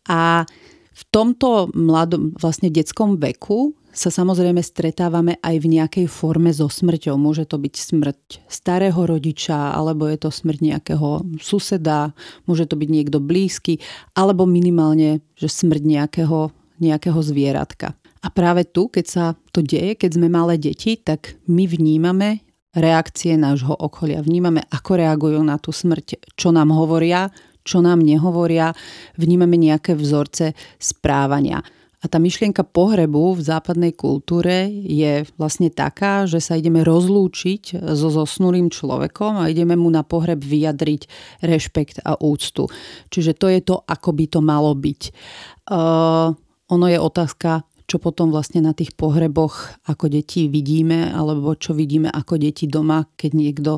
A 0.07 0.47
v 0.92 1.02
tomto 1.11 1.73
mladom, 1.75 2.37
vlastne 2.38 2.71
detskom 2.71 3.19
veku 3.19 3.75
sa 3.92 4.08
samozrejme 4.08 4.64
stretávame 4.64 5.37
aj 5.44 5.56
v 5.61 5.66
nejakej 5.78 6.06
forme 6.08 6.49
so 6.49 6.66
smrťou. 6.66 7.20
Môže 7.20 7.44
to 7.44 7.61
byť 7.61 7.75
smrť 7.76 8.18
starého 8.49 8.96
rodiča, 8.96 9.76
alebo 9.76 10.08
je 10.08 10.16
to 10.16 10.32
smrť 10.32 10.58
nejakého 10.64 11.38
suseda, 11.38 12.16
môže 12.49 12.64
to 12.64 12.80
byť 12.80 12.88
niekto 12.88 13.20
blízky, 13.20 13.78
alebo 14.16 14.49
minimálne, 14.49 15.20
že 15.37 15.52
smrť 15.52 15.82
nejakého, 15.84 16.50
nejakého 16.80 17.20
zvieratka. 17.20 17.92
A 18.22 18.28
práve 18.32 18.64
tu, 18.64 18.88
keď 18.88 19.06
sa 19.06 19.25
to 19.52 19.61
deje, 19.61 19.99
keď 19.99 20.16
sme 20.16 20.32
malé 20.32 20.56
deti, 20.56 20.96
tak 20.96 21.37
my 21.50 21.68
vnímame 21.68 22.40
reakcie 22.72 23.37
nášho 23.37 23.76
okolia. 23.76 24.25
Vnímame, 24.25 24.64
ako 24.72 24.96
reagujú 24.96 25.40
na 25.44 25.61
tú 25.61 25.75
smrť, 25.75 26.32
čo 26.32 26.49
nám 26.54 26.72
hovoria, 26.72 27.28
čo 27.62 27.84
nám 27.84 28.02
nehovoria, 28.02 28.75
vnímame 29.20 29.54
nejaké 29.61 29.94
vzorce 29.94 30.56
správania. 30.80 31.62
A 32.02 32.11
tá 32.11 32.18
myšlienka 32.18 32.66
pohrebu 32.66 33.38
v 33.38 33.47
západnej 33.47 33.94
kultúre 33.94 34.66
je 34.75 35.23
vlastne 35.38 35.71
taká, 35.71 36.26
že 36.26 36.42
sa 36.42 36.59
ideme 36.59 36.82
rozlúčiť 36.82 37.78
so 37.94 38.11
zosnulým 38.11 38.75
človekom 38.75 39.38
a 39.38 39.47
ideme 39.47 39.78
mu 39.78 39.87
na 39.87 40.02
pohreb 40.02 40.42
vyjadriť 40.42 41.06
rešpekt 41.47 42.02
a 42.02 42.18
úctu. 42.18 42.66
Čiže 43.14 43.38
to 43.38 43.47
je 43.47 43.61
to, 43.62 43.76
ako 43.87 44.11
by 44.18 44.25
to 44.26 44.40
malo 44.42 44.75
byť. 44.75 45.02
Uh, 45.71 46.35
ono 46.75 46.87
je 46.90 46.99
otázka, 46.99 47.62
čo 47.87 48.02
potom 48.02 48.35
vlastne 48.35 48.66
na 48.66 48.75
tých 48.75 48.99
pohreboch 48.99 49.78
ako 49.87 50.11
deti 50.11 50.50
vidíme, 50.50 51.14
alebo 51.14 51.54
čo 51.54 51.71
vidíme 51.71 52.11
ako 52.11 52.35
deti 52.35 52.66
doma, 52.66 53.06
keď 53.14 53.30
niekto 53.30 53.71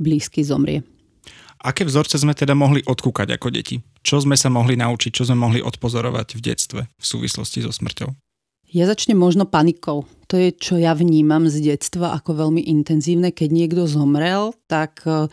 blízky 0.00 0.40
zomrie. 0.46 0.95
Aké 1.66 1.82
vzorce 1.82 2.14
sme 2.14 2.30
teda 2.30 2.54
mohli 2.54 2.78
odkúkať 2.86 3.34
ako 3.34 3.50
deti? 3.50 3.82
Čo 4.06 4.22
sme 4.22 4.38
sa 4.38 4.46
mohli 4.46 4.78
naučiť, 4.78 5.10
čo 5.10 5.26
sme 5.26 5.34
mohli 5.34 5.58
odpozorovať 5.58 6.38
v 6.38 6.40
detstve 6.40 6.80
v 6.86 7.04
súvislosti 7.04 7.66
so 7.66 7.74
smrťou? 7.74 8.14
Ja 8.70 8.86
začnem 8.86 9.18
možno 9.18 9.50
panikou. 9.50 10.06
To 10.30 10.34
je, 10.38 10.54
čo 10.54 10.78
ja 10.78 10.94
vnímam 10.94 11.50
z 11.50 11.74
detstva 11.74 12.14
ako 12.14 12.46
veľmi 12.46 12.62
intenzívne. 12.70 13.34
Keď 13.34 13.50
niekto 13.50 13.86
zomrel, 13.90 14.54
tak 14.70 15.02
e, 15.06 15.26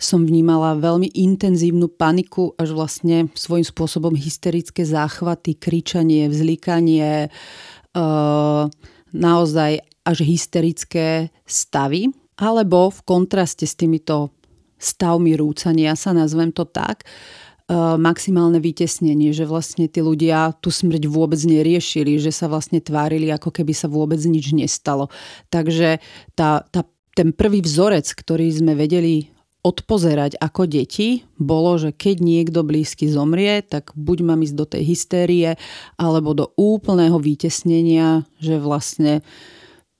som 0.00 0.24
vnímala 0.24 0.76
veľmi 0.76 1.08
intenzívnu 1.12 1.88
paniku, 1.88 2.52
až 2.60 2.76
vlastne 2.76 3.32
svojím 3.32 3.64
spôsobom 3.64 4.12
hysterické 4.12 4.84
záchvaty, 4.88 5.56
kričanie, 5.56 6.28
vzlikanie, 6.32 7.28
e, 7.28 8.00
naozaj 9.12 9.72
až 10.04 10.18
hysterické 10.20 11.32
stavy. 11.48 12.12
Alebo 12.40 12.88
v 12.88 13.00
kontraste 13.04 13.68
s 13.68 13.76
týmito 13.76 14.36
stavmi 14.78 15.34
rúcania 15.36 15.98
sa, 15.98 16.14
nazvem 16.16 16.54
to 16.54 16.64
tak, 16.64 17.04
E, 17.68 17.76
maximálne 18.00 18.64
vytesnenie, 18.64 19.36
že 19.36 19.44
vlastne 19.44 19.92
tí 19.92 20.00
ľudia 20.00 20.56
tú 20.64 20.72
smrť 20.72 21.04
vôbec 21.04 21.36
neriešili, 21.44 22.16
že 22.16 22.32
sa 22.32 22.48
vlastne 22.48 22.80
tvárili, 22.80 23.28
ako 23.28 23.52
keby 23.52 23.76
sa 23.76 23.92
vôbec 23.92 24.16
nič 24.24 24.56
nestalo. 24.56 25.12
Takže 25.52 26.00
tá, 26.32 26.64
tá, 26.72 26.88
ten 27.12 27.36
prvý 27.36 27.60
vzorec, 27.60 28.08
ktorý 28.08 28.48
sme 28.48 28.72
vedeli 28.72 29.28
odpozerať 29.60 30.40
ako 30.40 30.64
deti, 30.64 31.28
bolo, 31.36 31.76
že 31.76 31.92
keď 31.92 32.24
niekto 32.24 32.64
blízky 32.64 33.04
zomrie, 33.04 33.60
tak 33.60 33.92
buď 33.92 34.18
mám 34.24 34.40
ísť 34.40 34.56
do 34.56 34.64
tej 34.64 34.82
hystérie, 34.88 35.50
alebo 36.00 36.32
do 36.32 36.56
úplného 36.56 37.20
vytesnenia, 37.20 38.24
že 38.40 38.56
vlastne 38.56 39.20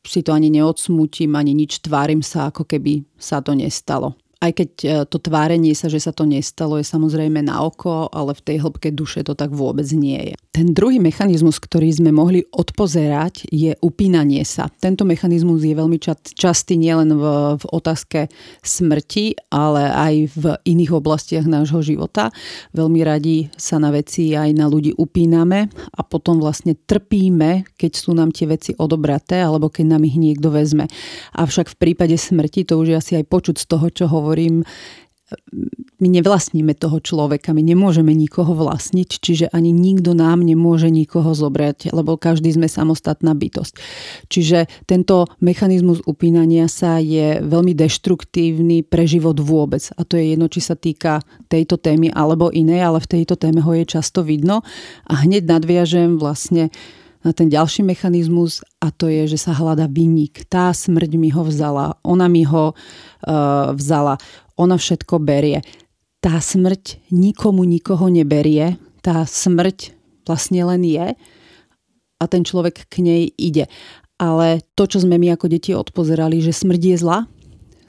si 0.09 0.25
to 0.25 0.33
ani 0.33 0.49
neodsmutím, 0.49 1.37
ani 1.37 1.53
nič, 1.53 1.85
tvárim 1.85 2.25
sa, 2.25 2.49
ako 2.49 2.65
keby 2.65 3.05
sa 3.21 3.45
to 3.45 3.53
nestalo 3.53 4.17
aj 4.39 4.53
keď 4.55 4.71
e, 4.71 4.87
to 5.11 5.19
tvárenie 5.19 5.75
sa, 5.75 5.91
že 5.91 5.99
sa 5.99 6.15
to 6.15 6.23
nestalo, 6.23 6.79
je 6.79 6.87
samozrejme 6.87 7.43
na 7.43 7.59
oko, 7.67 8.07
ale 8.15 8.39
v 8.39 8.45
tej 8.47 8.57
hĺbke 8.63 8.95
duše 8.95 9.27
to 9.27 9.35
tak 9.35 9.51
vôbec 9.51 9.87
nie 9.91 10.31
je. 10.31 10.35
Ten 10.55 10.71
druhý 10.75 11.03
mechanizmus, 11.03 11.59
ktorý 11.59 11.91
sme 11.91 12.15
mohli 12.15 12.47
odpozerať, 12.55 13.51
je 13.51 13.75
upínanie 13.83 14.43
sa. 14.47 14.71
Tento 14.79 15.03
mechanizmus 15.03 15.63
je 15.67 15.75
veľmi 15.75 15.99
častý 16.39 16.79
nielen 16.79 17.19
v, 17.19 17.25
v 17.59 17.65
otázke 17.67 18.31
smrti, 18.63 19.51
ale 19.51 19.91
aj 19.91 20.15
v 20.35 20.45
iných 20.67 20.93
oblastiach 20.95 21.47
nášho 21.47 21.83
života. 21.83 22.31
Veľmi 22.75 23.01
radi 23.03 23.37
sa 23.59 23.83
na 23.83 23.91
veci 23.91 24.39
aj 24.39 24.55
na 24.55 24.71
ľudí 24.71 24.95
upíname 24.95 25.67
a 25.95 26.01
potom 26.07 26.39
vlastne 26.39 26.79
trpíme, 26.79 27.75
keď 27.75 27.93
sú 27.95 28.15
nám 28.15 28.31
tie 28.31 28.47
veci 28.47 28.71
odobraté 28.79 29.43
alebo 29.43 29.67
keď 29.67 29.99
nám 29.99 30.07
ich 30.07 30.15
niekto 30.19 30.51
vezme. 30.55 30.87
Avšak 31.35 31.75
v 31.75 31.79
prípade 31.91 32.15
smrti, 32.15 32.67
to 32.67 32.79
už 32.79 32.87
je 32.95 32.97
asi 32.99 33.13
aj 33.19 33.27
počuť 33.27 33.57
z 33.63 33.67
toho, 33.67 33.87
čo 33.91 34.05
hovorí 34.07 34.28
hovorím, 34.29 34.69
my 35.99 36.09
nevlastníme 36.09 36.73
toho 36.79 37.05
človeka, 37.05 37.53
my 37.53 37.61
nemôžeme 37.61 38.15
nikoho 38.17 38.57
vlastniť, 38.57 39.11
čiže 39.21 39.47
ani 39.53 39.75
nikto 39.77 40.17
nám 40.17 40.41
nemôže 40.41 40.89
nikoho 40.89 41.37
zobrať, 41.37 41.93
lebo 41.93 42.17
každý 42.17 42.55
sme 42.55 42.71
samostatná 42.71 43.37
bytosť. 43.37 43.75
Čiže 44.33 44.71
tento 44.89 45.29
mechanizmus 45.45 46.01
upínania 46.09 46.71
sa 46.71 46.97
je 46.97 47.45
veľmi 47.45 47.77
deštruktívny 47.77 48.87
pre 48.87 49.05
život 49.05 49.37
vôbec. 49.43 49.85
A 50.01 50.07
to 50.07 50.17
je 50.17 50.33
jedno, 50.33 50.49
či 50.49 50.65
sa 50.65 50.79
týka 50.79 51.21
tejto 51.53 51.77
témy 51.77 52.09
alebo 52.15 52.49
inej, 52.49 52.89
ale 52.89 52.99
v 53.03 53.21
tejto 53.21 53.37
téme 53.37 53.61
ho 53.61 53.73
je 53.77 53.85
často 53.85 54.25
vidno. 54.25 54.65
A 55.11 55.29
hneď 55.29 55.45
nadviažem 55.45 56.17
vlastne 56.17 56.73
na 57.29 57.37
ten 57.37 57.53
ďalší 57.53 57.85
mechanizmus 57.85 58.65
a 58.81 58.89
to 58.89 59.13
je, 59.13 59.29
že 59.29 59.37
sa 59.37 59.53
hľada 59.53 59.85
vinník. 59.85 60.49
Tá 60.49 60.73
smrť 60.73 61.21
mi 61.21 61.29
ho 61.29 61.45
vzala, 61.45 62.01
ona 62.01 62.25
mi 62.25 62.49
ho 62.49 62.73
uh, 62.73 63.77
vzala, 63.77 64.17
ona 64.57 64.81
všetko 64.81 65.21
berie. 65.21 65.61
Tá 66.25 66.41
smrť 66.41 67.13
nikomu 67.13 67.69
nikoho 67.69 68.09
neberie, 68.09 68.81
tá 69.05 69.29
smrť 69.29 69.93
vlastne 70.25 70.65
len 70.65 70.89
je 70.89 71.13
a 72.19 72.25
ten 72.25 72.43
človek 72.49 72.89
k 72.89 73.05
nej 73.05 73.23
ide. 73.37 73.69
Ale 74.17 74.65
to, 74.73 74.89
čo 74.89 75.05
sme 75.05 75.21
my 75.21 75.37
ako 75.37 75.53
deti 75.53 75.77
odpozerali, 75.77 76.41
že 76.41 76.57
smrť 76.57 76.81
je 76.81 76.97
zla, 76.97 77.19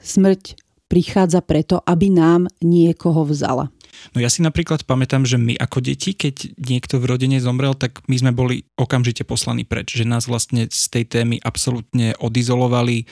smrť 0.04 0.60
prichádza 0.86 1.40
preto, 1.40 1.80
aby 1.88 2.12
nám 2.12 2.44
niekoho 2.60 3.24
vzala. 3.24 3.72
No 4.12 4.18
ja 4.18 4.28
si 4.32 4.40
napríklad 4.40 4.84
pamätám, 4.88 5.28
že 5.28 5.36
my 5.36 5.56
ako 5.56 5.84
deti, 5.84 6.16
keď 6.16 6.56
niekto 6.56 6.98
v 6.98 7.08
rodine 7.08 7.38
zomrel, 7.38 7.76
tak 7.76 8.02
my 8.06 8.16
sme 8.16 8.32
boli 8.34 8.66
okamžite 8.76 9.22
poslaní 9.24 9.62
preč, 9.68 9.94
že 9.96 10.08
nás 10.08 10.26
vlastne 10.26 10.66
z 10.68 10.84
tej 10.90 11.04
témy 11.06 11.36
absolútne 11.40 12.16
odizolovali 12.18 13.04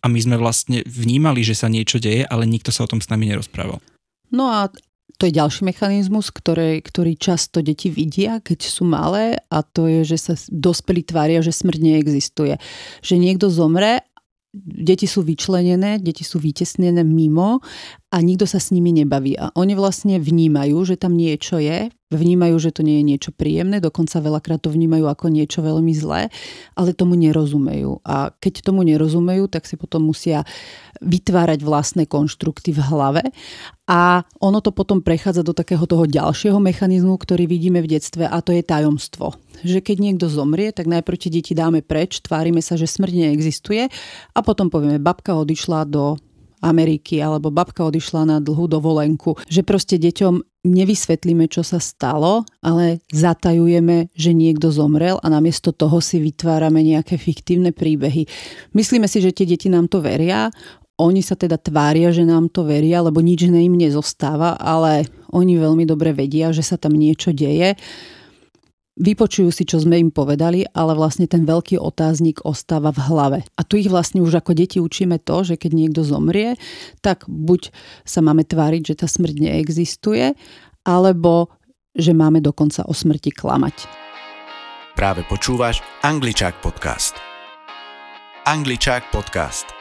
a 0.00 0.06
my 0.06 0.18
sme 0.22 0.36
vlastne 0.38 0.86
vnímali, 0.86 1.42
že 1.42 1.58
sa 1.58 1.66
niečo 1.66 1.98
deje, 1.98 2.22
ale 2.26 2.46
nikto 2.46 2.70
sa 2.70 2.86
o 2.86 2.90
tom 2.90 3.02
s 3.02 3.10
nami 3.10 3.26
nerozprával. 3.26 3.82
No 4.30 4.50
a 4.50 4.70
to 5.16 5.24
je 5.24 5.38
ďalší 5.38 5.64
mechanizmus, 5.64 6.28
ktorý, 6.28 6.84
ktorý 6.84 7.16
často 7.16 7.64
deti 7.64 7.88
vidia, 7.88 8.42
keď 8.44 8.68
sú 8.68 8.84
malé 8.84 9.40
a 9.48 9.64
to 9.64 9.88
je, 9.88 10.04
že 10.04 10.18
sa 10.20 10.34
dospelí 10.52 11.06
tvária, 11.08 11.40
že 11.40 11.56
smrť 11.56 11.80
neexistuje. 11.80 12.60
Že 13.00 13.14
niekto 13.16 13.48
zomre 13.48 14.04
deti 14.64 15.04
sú 15.04 15.20
vyčlenené, 15.20 16.00
deti 16.00 16.24
sú 16.24 16.40
vytesnené 16.40 17.04
mimo 17.04 17.60
a 18.08 18.16
nikto 18.24 18.48
sa 18.48 18.56
s 18.56 18.72
nimi 18.72 18.96
nebaví. 18.96 19.36
A 19.36 19.52
oni 19.52 19.76
vlastne 19.76 20.16
vnímajú, 20.16 20.88
že 20.88 20.96
tam 20.96 21.12
niečo 21.12 21.60
je, 21.60 21.92
vnímajú, 22.10 22.54
že 22.62 22.70
to 22.70 22.86
nie 22.86 23.02
je 23.02 23.08
niečo 23.14 23.30
príjemné, 23.34 23.82
dokonca 23.82 24.22
veľakrát 24.22 24.62
to 24.62 24.70
vnímajú 24.70 25.10
ako 25.10 25.26
niečo 25.26 25.58
veľmi 25.58 25.90
zlé, 25.90 26.30
ale 26.78 26.94
tomu 26.94 27.18
nerozumejú. 27.18 27.98
A 28.06 28.30
keď 28.30 28.62
tomu 28.62 28.86
nerozumejú, 28.86 29.50
tak 29.50 29.66
si 29.66 29.74
potom 29.74 30.06
musia 30.06 30.46
vytvárať 31.02 31.66
vlastné 31.66 32.06
konštrukty 32.06 32.72
v 32.72 32.80
hlave 32.80 33.22
a 33.90 34.22
ono 34.38 34.58
to 34.62 34.70
potom 34.70 35.02
prechádza 35.02 35.42
do 35.42 35.52
takého 35.52 35.82
toho 35.84 36.06
ďalšieho 36.06 36.56
mechanizmu, 36.62 37.18
ktorý 37.18 37.50
vidíme 37.50 37.82
v 37.82 37.98
detstve 37.98 38.24
a 38.24 38.38
to 38.40 38.54
je 38.54 38.62
tajomstvo. 38.62 39.36
Že 39.66 39.82
keď 39.82 39.96
niekto 39.98 40.26
zomrie, 40.30 40.70
tak 40.70 40.86
najprv 40.88 41.16
tie 41.20 41.30
deti 41.32 41.52
dáme 41.52 41.82
preč, 41.82 42.22
tvárime 42.22 42.62
sa, 42.62 42.78
že 42.78 42.88
smrť 42.88 43.12
neexistuje 43.12 43.90
a 44.32 44.38
potom 44.40 44.70
povieme, 44.70 45.02
babka 45.02 45.36
odišla 45.36 45.84
do 45.90 46.16
Ameriky 46.66 47.22
alebo 47.22 47.54
babka 47.54 47.86
odišla 47.86 48.26
na 48.26 48.36
dlhú 48.42 48.66
dovolenku. 48.66 49.38
Že 49.46 49.62
proste 49.62 49.96
deťom 50.02 50.66
nevysvetlíme, 50.66 51.46
čo 51.46 51.62
sa 51.62 51.78
stalo, 51.78 52.42
ale 52.58 52.98
zatajujeme, 53.14 54.10
že 54.18 54.34
niekto 54.34 54.74
zomrel 54.74 55.22
a 55.22 55.30
namiesto 55.30 55.70
toho 55.70 56.02
si 56.02 56.18
vytvárame 56.18 56.82
nejaké 56.82 57.14
fiktívne 57.22 57.70
príbehy. 57.70 58.26
Myslíme 58.74 59.06
si, 59.06 59.22
že 59.22 59.30
tie 59.30 59.46
deti 59.46 59.70
nám 59.70 59.86
to 59.86 60.02
veria, 60.02 60.50
oni 60.96 61.20
sa 61.20 61.36
teda 61.36 61.60
tvária, 61.60 62.08
že 62.08 62.24
nám 62.24 62.48
to 62.48 62.64
veria, 62.64 63.04
lebo 63.04 63.20
nič 63.20 63.52
na 63.52 63.60
im 63.60 63.76
nezostáva, 63.76 64.56
ale 64.56 65.04
oni 65.28 65.60
veľmi 65.60 65.84
dobre 65.84 66.16
vedia, 66.16 66.56
že 66.56 66.64
sa 66.64 66.80
tam 66.80 66.96
niečo 66.96 67.36
deje 67.36 67.76
vypočujú 68.96 69.52
si, 69.52 69.68
čo 69.68 69.76
sme 69.76 70.00
im 70.00 70.08
povedali, 70.08 70.64
ale 70.72 70.96
vlastne 70.96 71.28
ten 71.28 71.44
veľký 71.44 71.76
otáznik 71.76 72.42
ostáva 72.42 72.90
v 72.90 73.00
hlave. 73.04 73.38
A 73.54 73.62
tu 73.62 73.76
ich 73.76 73.92
vlastne 73.92 74.24
už 74.24 74.40
ako 74.40 74.56
deti 74.56 74.80
učíme 74.80 75.20
to, 75.20 75.44
že 75.44 75.60
keď 75.60 75.72
niekto 75.76 76.00
zomrie, 76.02 76.56
tak 77.04 77.28
buď 77.28 77.70
sa 78.08 78.24
máme 78.24 78.42
tváriť, 78.48 78.82
že 78.92 78.98
tá 79.04 79.06
smrť 79.06 79.36
neexistuje, 79.36 80.32
alebo 80.82 81.52
že 81.92 82.16
máme 82.16 82.40
dokonca 82.40 82.84
o 82.88 82.92
smrti 82.96 83.32
klamať. 83.32 83.88
Práve 84.96 85.28
počúvaš 85.28 85.84
Angličák 86.00 86.64
podcast. 86.64 87.20
Angličák 88.48 89.12
podcast. 89.12 89.76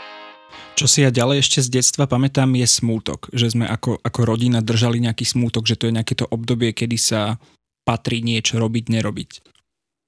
Čo 0.76 0.92
si 0.92 1.08
ja 1.08 1.12
ďalej 1.12 1.40
ešte 1.40 1.64
z 1.64 1.80
detstva 1.80 2.04
pamätám 2.04 2.52
je 2.52 2.68
smútok, 2.68 3.32
že 3.32 3.48
sme 3.48 3.64
ako, 3.64 3.96
ako 4.04 4.20
rodina 4.28 4.60
držali 4.60 5.00
nejaký 5.00 5.24
smútok, 5.24 5.64
že 5.64 5.80
to 5.80 5.88
je 5.88 5.96
nejaké 5.96 6.20
to 6.20 6.28
obdobie, 6.28 6.76
kedy 6.76 7.00
sa 7.00 7.40
patrí 7.86 8.26
niečo 8.26 8.58
robiť, 8.58 8.86
nerobiť. 8.90 9.32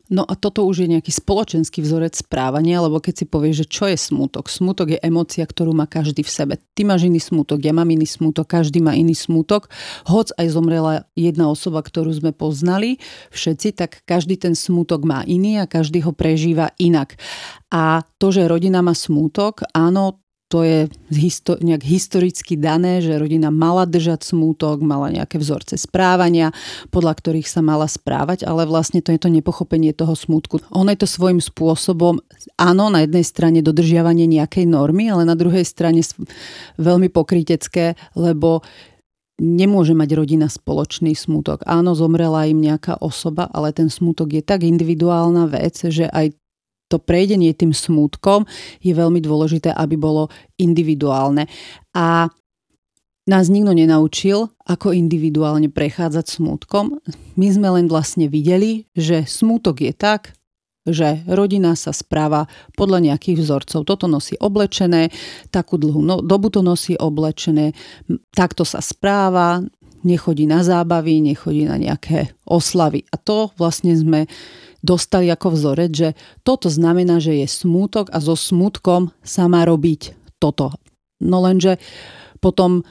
No 0.07 0.23
a 0.23 0.39
toto 0.39 0.63
už 0.63 0.87
je 0.87 0.91
nejaký 0.95 1.11
spoločenský 1.11 1.83
vzorec 1.83 2.15
správania, 2.15 2.79
lebo 2.79 3.03
keď 3.03 3.13
si 3.23 3.25
povieš, 3.27 3.55
že 3.63 3.67
čo 3.67 3.85
je 3.91 3.99
smútok? 3.99 4.47
Smútok 4.47 4.95
je 4.95 5.03
emocia, 5.03 5.43
ktorú 5.43 5.75
má 5.75 5.83
každý 5.83 6.23
v 6.23 6.31
sebe. 6.31 6.53
Ty 6.79 6.87
máš 6.87 7.11
iný 7.11 7.19
smútok, 7.19 7.59
ja 7.59 7.75
mám 7.75 7.91
iný 7.91 8.07
smútok, 8.07 8.47
každý 8.47 8.79
má 8.79 8.95
iný 8.95 9.11
smútok. 9.11 9.67
Hoc 10.07 10.31
aj 10.39 10.47
zomrela 10.47 11.03
jedna 11.11 11.51
osoba, 11.51 11.83
ktorú 11.83 12.07
sme 12.15 12.31
poznali, 12.31 13.03
všetci, 13.35 13.75
tak 13.75 14.07
každý 14.07 14.39
ten 14.39 14.55
smútok 14.55 15.03
má 15.03 15.27
iný 15.27 15.59
a 15.59 15.67
každý 15.67 15.99
ho 16.07 16.15
prežíva 16.15 16.71
inak. 16.79 17.19
A 17.67 18.07
to, 18.15 18.31
že 18.31 18.47
rodina 18.47 18.79
má 18.79 18.95
smútok, 18.95 19.67
áno, 19.75 20.23
to 20.47 20.63
je 20.63 20.79
histo- 21.11 21.59
nejak 21.59 21.83
historicky 21.83 22.55
dané, 22.55 23.03
že 23.03 23.19
rodina 23.19 23.51
mala 23.51 23.83
držať 23.83 24.23
smútok, 24.23 24.79
mala 24.79 25.11
nejaké 25.11 25.35
vzorce 25.35 25.75
správania, 25.75 26.55
podľa 26.87 27.19
ktorých 27.19 27.47
sa 27.47 27.59
mala 27.59 27.83
správať, 27.91 28.47
ale 28.47 28.63
vlastne 28.63 29.03
to 29.03 29.11
je 29.11 29.19
to 29.19 29.27
nepochopenie 29.27 29.91
toho 29.91 30.15
smútku. 30.15 30.63
Ono 30.71 30.87
je 30.87 30.99
to 31.03 31.07
svojím 31.07 31.43
spôsobom, 31.43 32.23
áno, 32.55 32.87
na 32.87 33.03
jednej 33.03 33.27
strane 33.27 33.59
dodržiavanie 33.59 34.23
nejakej 34.23 34.71
normy, 34.71 35.11
ale 35.11 35.27
na 35.27 35.35
druhej 35.35 35.67
strane 35.67 35.99
veľmi 36.79 37.11
pokrytecké, 37.11 37.99
lebo 38.15 38.63
nemôže 39.37 39.93
mať 39.93 40.09
rodina 40.17 40.47
spoločný 40.49 41.13
smútok. 41.13 41.67
Áno, 41.69 41.93
zomrela 41.93 42.49
im 42.49 42.57
nejaká 42.57 42.97
osoba, 43.03 43.45
ale 43.53 43.69
ten 43.75 43.91
smútok 43.91 44.33
je 44.33 44.41
tak 44.41 44.65
individuálna 44.65 45.45
vec, 45.45 45.77
že 45.77 46.09
aj 46.09 46.33
to 46.87 46.97
prejdenie 46.97 47.51
tým 47.51 47.75
smútkom 47.75 48.47
je 48.79 48.95
veľmi 48.95 49.19
dôležité, 49.19 49.75
aby 49.75 49.99
bolo 49.99 50.31
individuálne. 50.55 51.45
A 51.91 52.31
nás 53.27 53.51
nikto 53.51 53.75
nenaučil, 53.75 54.47
ako 54.63 54.95
individuálne 54.95 55.67
prechádzať 55.67 56.25
smútkom. 56.39 57.03
My 57.35 57.47
sme 57.51 57.67
len 57.75 57.85
vlastne 57.91 58.31
videli, 58.31 58.87
že 58.95 59.27
smútok 59.27 59.83
je 59.83 59.91
tak, 59.91 60.31
že 60.87 61.27
rodina 61.27 61.75
sa 61.75 61.91
správa 61.91 62.47
podľa 62.79 63.11
nejakých 63.11 63.43
vzorcov. 63.43 63.83
Toto 63.83 64.07
nosí 64.07 64.39
oblečené, 64.39 65.11
takú 65.51 65.75
dlhú 65.75 65.99
no, 65.99 66.23
dobu 66.23 66.47
to 66.47 66.63
nosí 66.63 66.95
oblečené, 66.95 67.75
takto 68.31 68.63
sa 68.63 68.79
správa, 68.79 69.59
nechodí 70.07 70.47
na 70.47 70.63
zábavy, 70.63 71.19
nechodí 71.19 71.67
na 71.67 71.75
nejaké 71.75 72.31
oslavy. 72.47 73.03
A 73.11 73.19
to 73.19 73.51
vlastne 73.59 73.91
sme 73.99 74.31
dostali 74.83 75.31
ako 75.31 75.53
vzorec, 75.53 75.91
že 75.91 76.09
toto 76.45 76.67
znamená, 76.67 77.17
že 77.21 77.37
je 77.37 77.47
smútok 77.47 78.13
a 78.13 78.21
so 78.21 78.37
smútkom 78.37 79.13
sa 79.25 79.49
má 79.49 79.65
robiť 79.65 80.13
toto. 80.37 80.73
No 81.21 81.41
lenže 81.41 81.81
potom 82.39 82.85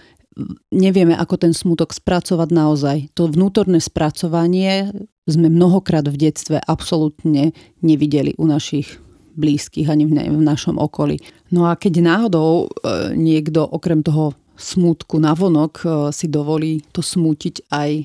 nevieme, 0.74 1.16
ako 1.16 1.34
ten 1.40 1.52
smútok 1.56 1.96
spracovať 1.96 2.48
naozaj. 2.52 2.96
To 3.16 3.30
vnútorné 3.30 3.80
spracovanie 3.80 4.92
sme 5.26 5.48
mnohokrát 5.48 6.06
v 6.06 6.28
detstve 6.28 6.60
absolútne 6.60 7.56
nevideli 7.80 8.36
u 8.36 8.44
našich 8.46 9.00
blízkych 9.36 9.88
ani 9.88 10.08
v 10.08 10.42
našom 10.42 10.80
okolí. 10.80 11.20
No 11.52 11.68
a 11.68 11.76
keď 11.76 12.00
náhodou 12.00 12.66
e, 12.66 13.12
niekto 13.12 13.68
okrem 13.68 14.00
toho 14.00 14.32
smútku 14.56 15.20
navonok 15.20 15.72
e, 15.84 15.86
si 16.16 16.26
dovolí 16.32 16.80
to 16.90 17.04
smútiť 17.04 17.68
aj 17.68 17.90
e, 18.00 18.04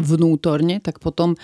vnútorne, 0.00 0.80
tak 0.80 1.04
potom 1.04 1.36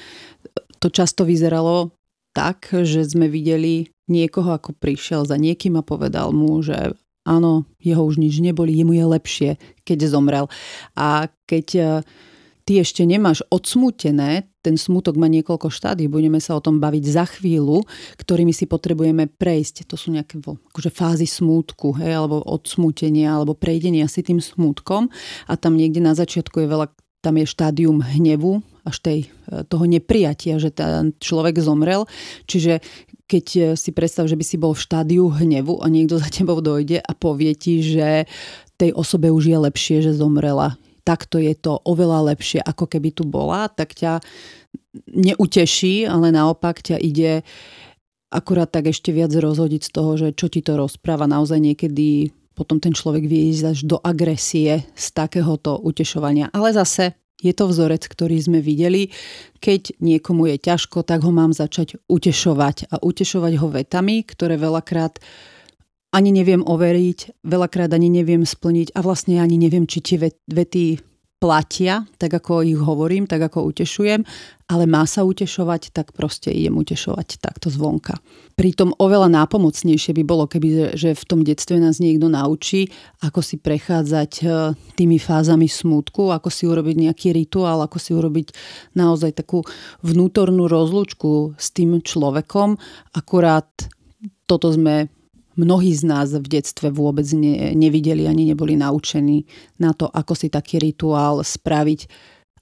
to 0.78 0.88
často 0.90 1.26
vyzeralo 1.26 1.92
tak, 2.32 2.70
že 2.70 3.02
sme 3.02 3.26
videli 3.26 3.90
niekoho, 4.08 4.54
ako 4.54 4.72
prišiel 4.78 5.26
za 5.28 5.36
niekým 5.36 5.76
a 5.76 5.82
povedal 5.82 6.32
mu, 6.32 6.62
že 6.62 6.94
áno, 7.28 7.68
jeho 7.76 8.02
už 8.08 8.16
nič 8.16 8.40
neboli, 8.40 8.72
jemu 8.72 8.96
je 8.96 9.04
lepšie, 9.04 9.50
keď 9.84 9.98
zomrel. 10.08 10.46
A 10.96 11.28
keď 11.44 11.66
e, 11.76 11.82
ty 12.64 12.80
ešte 12.80 13.04
nemáš 13.04 13.44
odsmútené, 13.52 14.48
ten 14.64 14.80
smutok 14.80 15.20
má 15.20 15.28
niekoľko 15.28 15.68
štádí, 15.68 16.08
budeme 16.08 16.40
sa 16.40 16.56
o 16.56 16.64
tom 16.64 16.80
baviť 16.80 17.04
za 17.04 17.24
chvíľu, 17.28 17.84
ktorými 18.16 18.52
si 18.56 18.64
potrebujeme 18.64 19.28
prejsť. 19.28 19.84
To 19.92 20.00
sú 20.00 20.12
nejaké 20.12 20.40
akože 20.40 20.88
fázy 20.88 21.28
smútku, 21.28 21.96
hej, 22.00 22.16
alebo 22.16 22.40
odsmútenia, 22.44 23.36
alebo 23.36 23.52
prejdenia 23.52 24.08
si 24.08 24.24
tým 24.24 24.40
smútkom. 24.40 25.12
A 25.48 25.52
tam 25.60 25.76
niekde 25.76 26.00
na 26.00 26.16
začiatku 26.16 26.64
je 26.64 26.68
veľa 26.68 26.88
tam 27.18 27.34
je 27.34 27.50
štádium 27.50 27.98
hnevu, 27.98 28.62
až 28.88 28.96
tej, 29.04 29.18
e, 29.52 29.62
toho 29.68 29.84
neprijatia, 29.84 30.56
že 30.56 30.72
ten 30.72 31.12
človek 31.20 31.60
zomrel. 31.60 32.08
Čiže 32.48 32.80
keď 33.28 33.46
e, 33.54 33.60
si 33.76 33.92
predstav, 33.92 34.24
že 34.24 34.34
by 34.40 34.44
si 34.44 34.56
bol 34.56 34.72
v 34.72 34.82
štádiu 34.82 35.28
hnevu 35.28 35.84
a 35.84 35.86
niekto 35.92 36.16
za 36.16 36.32
tebou 36.32 36.64
dojde 36.64 37.04
a 37.04 37.12
povie 37.12 37.52
ti, 37.52 37.84
že 37.84 38.24
tej 38.80 38.96
osobe 38.96 39.28
už 39.28 39.52
je 39.52 39.58
lepšie, 39.58 39.96
že 40.00 40.16
zomrela. 40.16 40.80
Takto 41.04 41.36
je 41.36 41.52
to 41.52 41.80
oveľa 41.84 42.32
lepšie, 42.32 42.64
ako 42.64 42.88
keby 42.88 43.12
tu 43.12 43.24
bola, 43.28 43.68
tak 43.68 43.96
ťa 43.96 44.20
neuteší, 45.08 46.08
ale 46.08 46.32
naopak 46.32 46.80
ťa 46.84 46.96
ide 47.00 47.44
akurát 48.28 48.68
tak 48.68 48.92
ešte 48.92 49.08
viac 49.12 49.32
rozhodiť 49.32 49.82
z 49.88 49.90
toho, 49.90 50.10
že 50.20 50.28
čo 50.36 50.52
ti 50.52 50.60
to 50.60 50.76
rozpráva. 50.76 51.24
Naozaj 51.24 51.58
niekedy 51.64 52.32
potom 52.52 52.82
ten 52.82 52.92
človek 52.92 53.24
vie 53.24 53.54
ísť 53.54 53.64
až 53.64 53.78
do 53.86 53.96
agresie 54.02 54.84
z 54.92 55.06
takéhoto 55.14 55.78
utešovania. 55.78 56.50
Ale 56.50 56.74
zase 56.74 57.14
je 57.38 57.52
to 57.54 57.70
vzorec, 57.70 58.02
ktorý 58.02 58.36
sme 58.42 58.58
videli. 58.58 59.14
Keď 59.62 60.02
niekomu 60.02 60.50
je 60.50 60.56
ťažko, 60.58 61.06
tak 61.06 61.22
ho 61.22 61.30
mám 61.30 61.54
začať 61.54 61.98
utešovať. 62.10 62.90
A 62.90 62.98
utešovať 62.98 63.52
ho 63.62 63.68
vetami, 63.70 64.26
ktoré 64.26 64.58
veľakrát 64.58 65.22
ani 66.10 66.32
neviem 66.32 66.64
overiť, 66.64 67.44
veľakrát 67.44 67.92
ani 67.92 68.08
neviem 68.08 68.42
splniť 68.42 68.96
a 68.96 69.04
vlastne 69.04 69.38
ani 69.38 69.60
neviem, 69.60 69.84
či 69.84 70.00
tie 70.00 70.16
vety 70.48 71.07
platia, 71.38 72.02
tak 72.18 72.34
ako 72.34 72.66
ich 72.66 72.78
hovorím, 72.78 73.30
tak 73.30 73.46
ako 73.46 73.70
utešujem, 73.70 74.26
ale 74.68 74.84
má 74.90 75.06
sa 75.06 75.22
utešovať, 75.22 75.94
tak 75.94 76.10
proste 76.10 76.50
idem 76.50 76.74
utešovať 76.74 77.38
takto 77.38 77.70
zvonka. 77.70 78.18
Pritom 78.58 78.90
oveľa 78.98 79.30
nápomocnejšie 79.30 80.18
by 80.18 80.22
bolo, 80.26 80.50
keby 80.50 80.98
že 80.98 81.14
v 81.14 81.24
tom 81.24 81.46
detstve 81.46 81.78
nás 81.78 82.02
niekto 82.02 82.26
naučí, 82.26 82.90
ako 83.22 83.38
si 83.38 83.56
prechádzať 83.62 84.32
e, 84.42 84.46
tými 84.98 85.22
fázami 85.22 85.70
smútku, 85.70 86.34
ako 86.34 86.50
si 86.50 86.66
urobiť 86.66 87.06
nejaký 87.06 87.30
rituál, 87.30 87.86
ako 87.86 88.02
si 88.02 88.10
urobiť 88.18 88.52
naozaj 88.98 89.38
takú 89.38 89.62
vnútornú 90.02 90.66
rozlúčku 90.66 91.54
s 91.54 91.70
tým 91.70 92.02
človekom. 92.02 92.74
Akurát 93.14 93.70
toto 94.50 94.74
sme 94.74 95.06
mnohí 95.58 95.90
z 95.92 96.06
nás 96.06 96.30
v 96.30 96.46
detstve 96.46 96.94
vôbec 96.94 97.26
ne, 97.34 97.74
nevideli 97.74 98.24
ani 98.30 98.48
neboli 98.48 98.78
naučení 98.78 99.44
na 99.82 99.90
to, 99.92 100.06
ako 100.06 100.32
si 100.38 100.48
taký 100.48 100.78
rituál 100.78 101.42
spraviť 101.42 102.00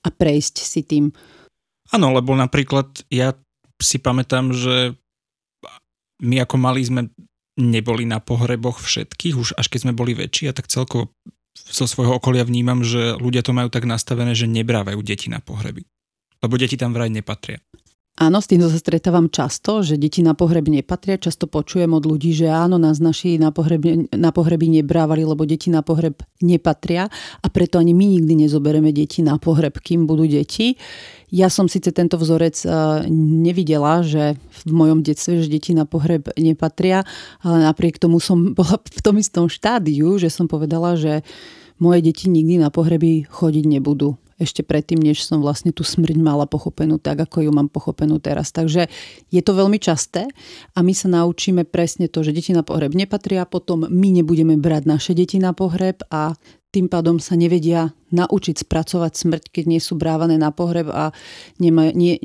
a 0.02 0.08
prejsť 0.08 0.54
si 0.64 0.80
tým. 0.82 1.12
Áno, 1.92 2.10
lebo 2.10 2.32
napríklad 2.34 3.04
ja 3.12 3.36
si 3.78 4.00
pamätám, 4.00 4.56
že 4.56 4.96
my 6.24 6.42
ako 6.42 6.56
mali 6.56 6.80
sme 6.80 7.12
neboli 7.60 8.08
na 8.08 8.20
pohreboch 8.20 8.80
všetkých, 8.80 9.34
už 9.36 9.48
až 9.56 9.66
keď 9.68 9.80
sme 9.88 9.94
boli 9.96 10.16
väčší 10.16 10.48
a 10.48 10.56
tak 10.56 10.68
celkovo 10.68 11.12
zo 11.56 11.88
svojho 11.88 12.20
okolia 12.20 12.44
vnímam, 12.44 12.84
že 12.84 13.16
ľudia 13.16 13.40
to 13.40 13.56
majú 13.56 13.72
tak 13.72 13.88
nastavené, 13.88 14.36
že 14.36 14.44
nebrávajú 14.44 15.00
deti 15.00 15.32
na 15.32 15.40
pohreby. 15.40 15.88
Lebo 16.44 16.54
deti 16.60 16.76
tam 16.76 16.92
vraj 16.92 17.08
nepatria. 17.08 17.64
Áno, 18.16 18.40
s 18.40 18.48
týmto 18.48 18.72
sa 18.72 18.80
stretávam 18.80 19.28
často, 19.28 19.84
že 19.84 20.00
deti 20.00 20.24
na 20.24 20.32
pohreb 20.32 20.72
nepatria. 20.72 21.20
Často 21.20 21.44
počujem 21.44 21.92
od 21.92 22.08
ľudí, 22.08 22.32
že 22.32 22.48
áno, 22.48 22.80
nás 22.80 22.96
naši 22.96 23.36
na, 23.36 23.52
pohreb, 23.52 24.08
na 24.08 24.32
pohreby 24.32 24.72
nebrávali, 24.72 25.20
lebo 25.20 25.44
deti 25.44 25.68
na 25.68 25.84
pohreb 25.84 26.24
nepatria 26.40 27.12
a 27.44 27.46
preto 27.52 27.76
ani 27.76 27.92
my 27.92 28.16
nikdy 28.16 28.48
nezobereme 28.48 28.88
deti 28.88 29.20
na 29.20 29.36
pohreb, 29.36 29.76
kým 29.76 30.08
budú 30.08 30.24
deti. 30.24 30.80
Ja 31.28 31.52
som 31.52 31.68
síce 31.68 31.92
tento 31.92 32.16
vzorec 32.16 32.56
e, 32.64 32.68
nevidela, 33.12 34.00
že 34.00 34.40
v 34.64 34.72
mojom 34.72 35.04
detstve, 35.04 35.44
že 35.44 35.52
deti 35.52 35.76
na 35.76 35.84
pohreb 35.84 36.32
nepatria, 36.40 37.04
ale 37.44 37.68
napriek 37.68 38.00
tomu 38.00 38.16
som 38.16 38.40
bola 38.56 38.80
v 38.80 39.00
tom 39.04 39.20
istom 39.20 39.52
štádiu, 39.52 40.16
že 40.16 40.32
som 40.32 40.48
povedala, 40.48 40.96
že 40.96 41.20
moje 41.76 42.00
deti 42.00 42.32
nikdy 42.32 42.64
na 42.64 42.72
pohreby 42.72 43.28
chodiť 43.28 43.76
nebudú 43.76 44.16
ešte 44.36 44.60
predtým, 44.60 45.00
než 45.00 45.24
som 45.24 45.40
vlastne 45.40 45.72
tú 45.72 45.80
smrť 45.80 46.16
mala 46.20 46.44
pochopenú 46.44 47.00
tak, 47.00 47.24
ako 47.24 47.48
ju 47.48 47.50
mám 47.52 47.72
pochopenú 47.72 48.20
teraz. 48.20 48.52
Takže 48.52 48.88
je 49.32 49.42
to 49.42 49.52
veľmi 49.56 49.80
časté 49.80 50.28
a 50.76 50.78
my 50.84 50.92
sa 50.92 51.08
naučíme 51.08 51.64
presne 51.64 52.08
to, 52.08 52.20
že 52.20 52.36
deti 52.36 52.52
na 52.52 52.60
pohreb 52.60 52.92
nepatria, 52.92 53.48
potom 53.48 53.88
my 53.88 54.08
nebudeme 54.20 54.60
brať 54.60 54.82
naše 54.84 55.12
deti 55.16 55.40
na 55.40 55.56
pohreb 55.56 56.04
a 56.12 56.36
tým 56.68 56.92
pádom 56.92 57.16
sa 57.16 57.32
nevedia 57.40 57.96
naučiť 58.12 58.60
spracovať 58.60 59.12
smrť, 59.16 59.44
keď 59.48 59.64
nie 59.64 59.80
sú 59.80 59.96
brávané 59.96 60.36
na 60.36 60.52
pohreb 60.52 60.92
a 60.92 61.08
nema, 61.56 61.88
nie, 61.96 62.20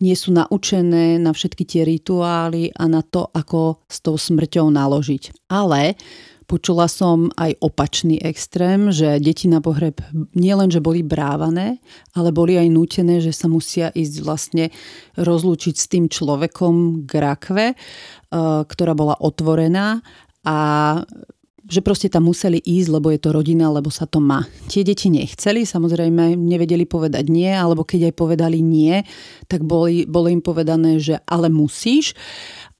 nie 0.00 0.16
sú 0.16 0.32
naučené 0.32 1.20
na 1.20 1.36
všetky 1.36 1.68
tie 1.68 1.82
rituály 1.84 2.72
a 2.72 2.88
na 2.88 3.04
to, 3.04 3.28
ako 3.28 3.84
s 3.84 4.00
tou 4.00 4.16
smrťou 4.16 4.72
naložiť. 4.72 5.52
Ale 5.52 6.00
Počula 6.44 6.86
som 6.92 7.32
aj 7.40 7.56
opačný 7.64 8.20
extrém, 8.20 8.92
že 8.92 9.16
deti 9.16 9.48
na 9.48 9.64
pohreb 9.64 9.96
nielen, 10.36 10.68
že 10.68 10.84
boli 10.84 11.00
brávané, 11.00 11.80
ale 12.12 12.36
boli 12.36 12.60
aj 12.60 12.68
nútené, 12.68 13.24
že 13.24 13.32
sa 13.32 13.48
musia 13.48 13.88
ísť 13.96 14.16
vlastne 14.20 14.68
rozlúčiť 15.16 15.74
s 15.74 15.86
tým 15.88 16.04
človekom 16.12 17.06
k 17.08 17.12
rakve, 17.16 17.66
e, 17.72 17.76
ktorá 18.68 18.92
bola 18.92 19.16
otvorená 19.16 20.04
a 20.44 20.56
že 21.64 21.80
proste 21.80 22.12
tam 22.12 22.28
museli 22.28 22.60
ísť, 22.60 22.88
lebo 22.92 23.08
je 23.08 23.20
to 23.20 23.32
rodina, 23.32 23.72
lebo 23.72 23.88
sa 23.88 24.04
to 24.04 24.20
má. 24.20 24.44
Tie 24.68 24.84
deti 24.84 25.08
nechceli, 25.08 25.64
samozrejme 25.64 26.36
nevedeli 26.36 26.84
povedať 26.84 27.24
nie, 27.32 27.48
alebo 27.48 27.88
keď 27.88 28.12
aj 28.12 28.14
povedali 28.20 28.60
nie, 28.60 29.00
tak 29.48 29.64
boli, 29.64 30.04
bolo 30.04 30.28
im 30.28 30.44
povedané, 30.44 31.00
že 31.00 31.16
ale 31.24 31.48
musíš. 31.48 32.12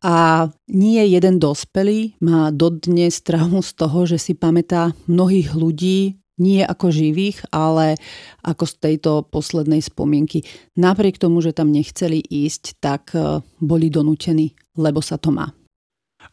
A 0.05 0.53
nie 0.69 1.01
jeden 1.09 1.41
dospelý 1.41 2.21
má 2.21 2.53
dodnes 2.53 3.25
traumu 3.25 3.65
z 3.65 3.73
toho, 3.73 4.05
že 4.05 4.21
si 4.21 4.37
pamätá 4.37 4.93
mnohých 5.09 5.57
ľudí, 5.57 6.21
nie 6.37 6.61
ako 6.61 6.93
živých, 6.93 7.49
ale 7.49 7.97
ako 8.45 8.69
z 8.69 8.75
tejto 8.85 9.11
poslednej 9.33 9.81
spomienky. 9.81 10.45
Napriek 10.77 11.17
tomu, 11.17 11.41
že 11.41 11.57
tam 11.57 11.73
nechceli 11.73 12.21
ísť, 12.21 12.83
tak 12.83 13.15
e, 13.15 13.41
boli 13.63 13.89
donútení, 13.89 14.53
lebo 14.77 14.99
sa 14.99 15.17
to 15.17 15.31
má. 15.31 15.55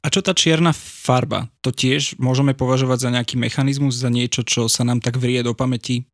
A 0.01 0.07
čo 0.10 0.25
tá 0.25 0.34
čierna 0.34 0.73
farba? 0.73 1.47
To 1.62 1.69
tiež 1.69 2.17
môžeme 2.17 2.57
považovať 2.57 3.07
za 3.07 3.10
nejaký 3.13 3.36
mechanizmus, 3.38 3.99
za 3.99 4.10
niečo, 4.10 4.41
čo 4.41 4.65
sa 4.65 4.81
nám 4.81 4.99
tak 4.99 5.21
vrie 5.21 5.39
do 5.45 5.53
pamäti? 5.53 6.10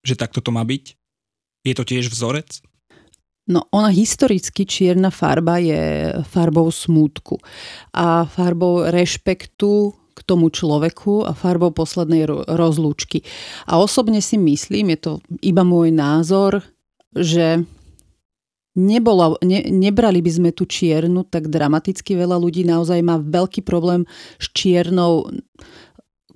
Že 0.00 0.16
takto 0.16 0.40
to 0.40 0.50
má 0.50 0.64
byť? 0.64 0.96
Je 1.68 1.74
to 1.76 1.84
tiež 1.84 2.08
vzorec? 2.08 2.64
No 3.50 3.66
ona 3.74 3.90
historicky 3.90 4.62
čierna 4.62 5.10
farba 5.10 5.58
je 5.58 6.14
farbou 6.22 6.70
smútku 6.70 7.42
a 7.90 8.22
farbou 8.30 8.86
rešpektu 8.86 9.90
k 10.14 10.20
tomu 10.22 10.54
človeku 10.54 11.26
a 11.26 11.34
farbou 11.34 11.74
poslednej 11.74 12.30
rozlúčky. 12.46 13.26
A 13.66 13.82
osobne 13.82 14.22
si 14.22 14.38
myslím, 14.38 14.94
je 14.94 14.98
to 15.02 15.12
iba 15.42 15.66
môj 15.66 15.90
názor, 15.90 16.62
že 17.10 17.66
Nebola, 18.70 19.34
ne, 19.42 19.66
nebrali 19.66 20.22
by 20.22 20.30
sme 20.30 20.50
tú 20.54 20.62
čiernu 20.62 21.26
tak 21.26 21.50
dramaticky. 21.50 22.14
Veľa 22.14 22.38
ľudí 22.38 22.62
naozaj 22.62 23.02
má 23.02 23.18
veľký 23.18 23.66
problém 23.66 24.06
s 24.38 24.46
čiernou 24.54 25.26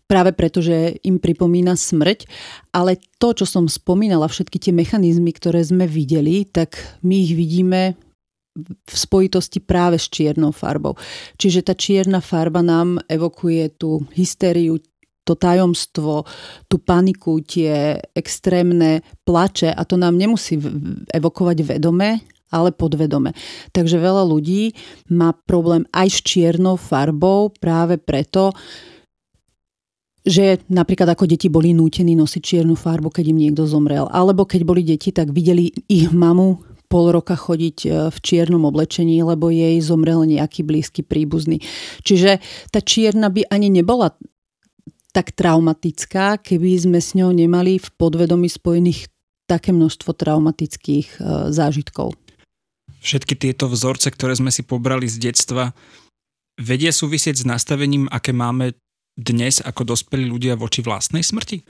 práve 0.04 0.36
preto, 0.36 0.60
že 0.60 1.00
im 1.04 1.16
pripomína 1.18 1.74
smrť. 1.76 2.28
Ale 2.72 3.00
to, 3.16 3.32
čo 3.32 3.46
som 3.48 3.70
spomínala, 3.70 4.28
všetky 4.28 4.60
tie 4.60 4.72
mechanizmy, 4.74 5.32
ktoré 5.32 5.64
sme 5.64 5.88
videli, 5.88 6.44
tak 6.44 6.76
my 7.04 7.14
ich 7.24 7.32
vidíme 7.32 7.96
v 8.62 8.94
spojitosti 8.94 9.58
práve 9.58 9.98
s 9.98 10.06
čiernou 10.06 10.54
farbou. 10.54 10.94
Čiže 11.34 11.66
tá 11.66 11.74
čierna 11.74 12.22
farba 12.22 12.62
nám 12.62 13.02
evokuje 13.10 13.74
tú 13.74 14.06
hystériu, 14.14 14.78
to 15.24 15.34
tajomstvo, 15.34 16.28
tú 16.68 16.76
paniku, 16.78 17.40
tie 17.40 17.96
extrémne 18.12 19.00
plače 19.24 19.72
a 19.72 19.82
to 19.88 19.96
nám 19.96 20.20
nemusí 20.20 20.60
evokovať 21.10 21.58
vedome, 21.64 22.20
ale 22.52 22.70
podvedome. 22.70 23.34
Takže 23.74 23.98
veľa 23.98 24.22
ľudí 24.28 24.76
má 25.10 25.34
problém 25.34 25.88
aj 25.90 26.08
s 26.12 26.18
čiernou 26.22 26.78
farbou 26.78 27.50
práve 27.50 27.98
preto, 27.98 28.54
že 30.24 30.64
napríklad 30.72 31.12
ako 31.12 31.28
deti 31.28 31.52
boli 31.52 31.76
nútení 31.76 32.16
nosiť 32.16 32.40
čiernu 32.40 32.74
farbu, 32.74 33.12
keď 33.12 33.24
im 33.28 33.38
niekto 33.44 33.68
zomrel. 33.68 34.08
Alebo 34.08 34.48
keď 34.48 34.60
boli 34.64 34.80
deti, 34.80 35.12
tak 35.12 35.36
videli 35.36 35.68
ich 35.84 36.08
mamu 36.08 36.64
pol 36.88 37.12
roka 37.12 37.36
chodiť 37.36 37.78
e, 37.84 37.88
v 38.08 38.18
čiernom 38.22 38.64
oblečení, 38.64 39.20
lebo 39.20 39.50
jej 39.50 39.76
zomrel 39.84 40.24
nejaký 40.24 40.62
blízky 40.64 41.02
príbuzný. 41.04 41.60
Čiže 42.06 42.40
tá 42.72 42.80
čierna 42.80 43.28
by 43.28 43.50
ani 43.50 43.68
nebola 43.68 44.16
tak 45.10 45.34
traumatická, 45.34 46.38
keby 46.38 46.70
sme 46.78 46.98
s 47.02 47.14
ňou 47.14 47.30
nemali 47.30 47.78
v 47.78 47.88
podvedomí 47.98 48.50
spojených 48.50 49.10
také 49.44 49.74
množstvo 49.76 50.14
traumatických 50.16 51.08
e, 51.18 51.52
zážitkov. 51.52 52.16
Všetky 53.04 53.36
tieto 53.36 53.68
vzorce, 53.68 54.08
ktoré 54.08 54.32
sme 54.32 54.48
si 54.48 54.64
pobrali 54.64 55.04
z 55.04 55.20
detstva, 55.20 55.76
vedia 56.56 56.94
súvisieť 56.94 57.42
s 57.42 57.44
nastavením, 57.44 58.08
aké 58.08 58.32
máme 58.32 58.72
dnes 59.14 59.62
ako 59.62 59.94
dospelí 59.94 60.26
ľudia 60.26 60.58
voči 60.58 60.82
vlastnej 60.82 61.22
smrti? 61.22 61.62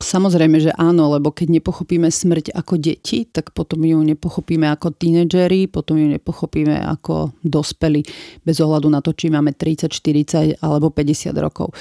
Samozrejme, 0.00 0.56
že 0.64 0.72
áno, 0.80 1.12
lebo 1.12 1.28
keď 1.28 1.60
nepochopíme 1.60 2.08
smrť 2.08 2.56
ako 2.56 2.80
deti, 2.80 3.28
tak 3.28 3.52
potom 3.52 3.84
ju 3.84 4.00
nepochopíme 4.00 4.64
ako 4.72 4.96
tínedžeri, 4.96 5.68
potom 5.68 6.00
ju 6.00 6.08
nepochopíme 6.08 6.72
ako 6.72 7.36
dospelí, 7.44 8.00
bez 8.40 8.56
ohľadu 8.64 8.88
na 8.88 9.04
to, 9.04 9.12
či 9.12 9.28
máme 9.28 9.52
30, 9.52 9.92
40 9.92 10.64
alebo 10.64 10.88
50 10.88 11.36
rokov. 11.36 11.76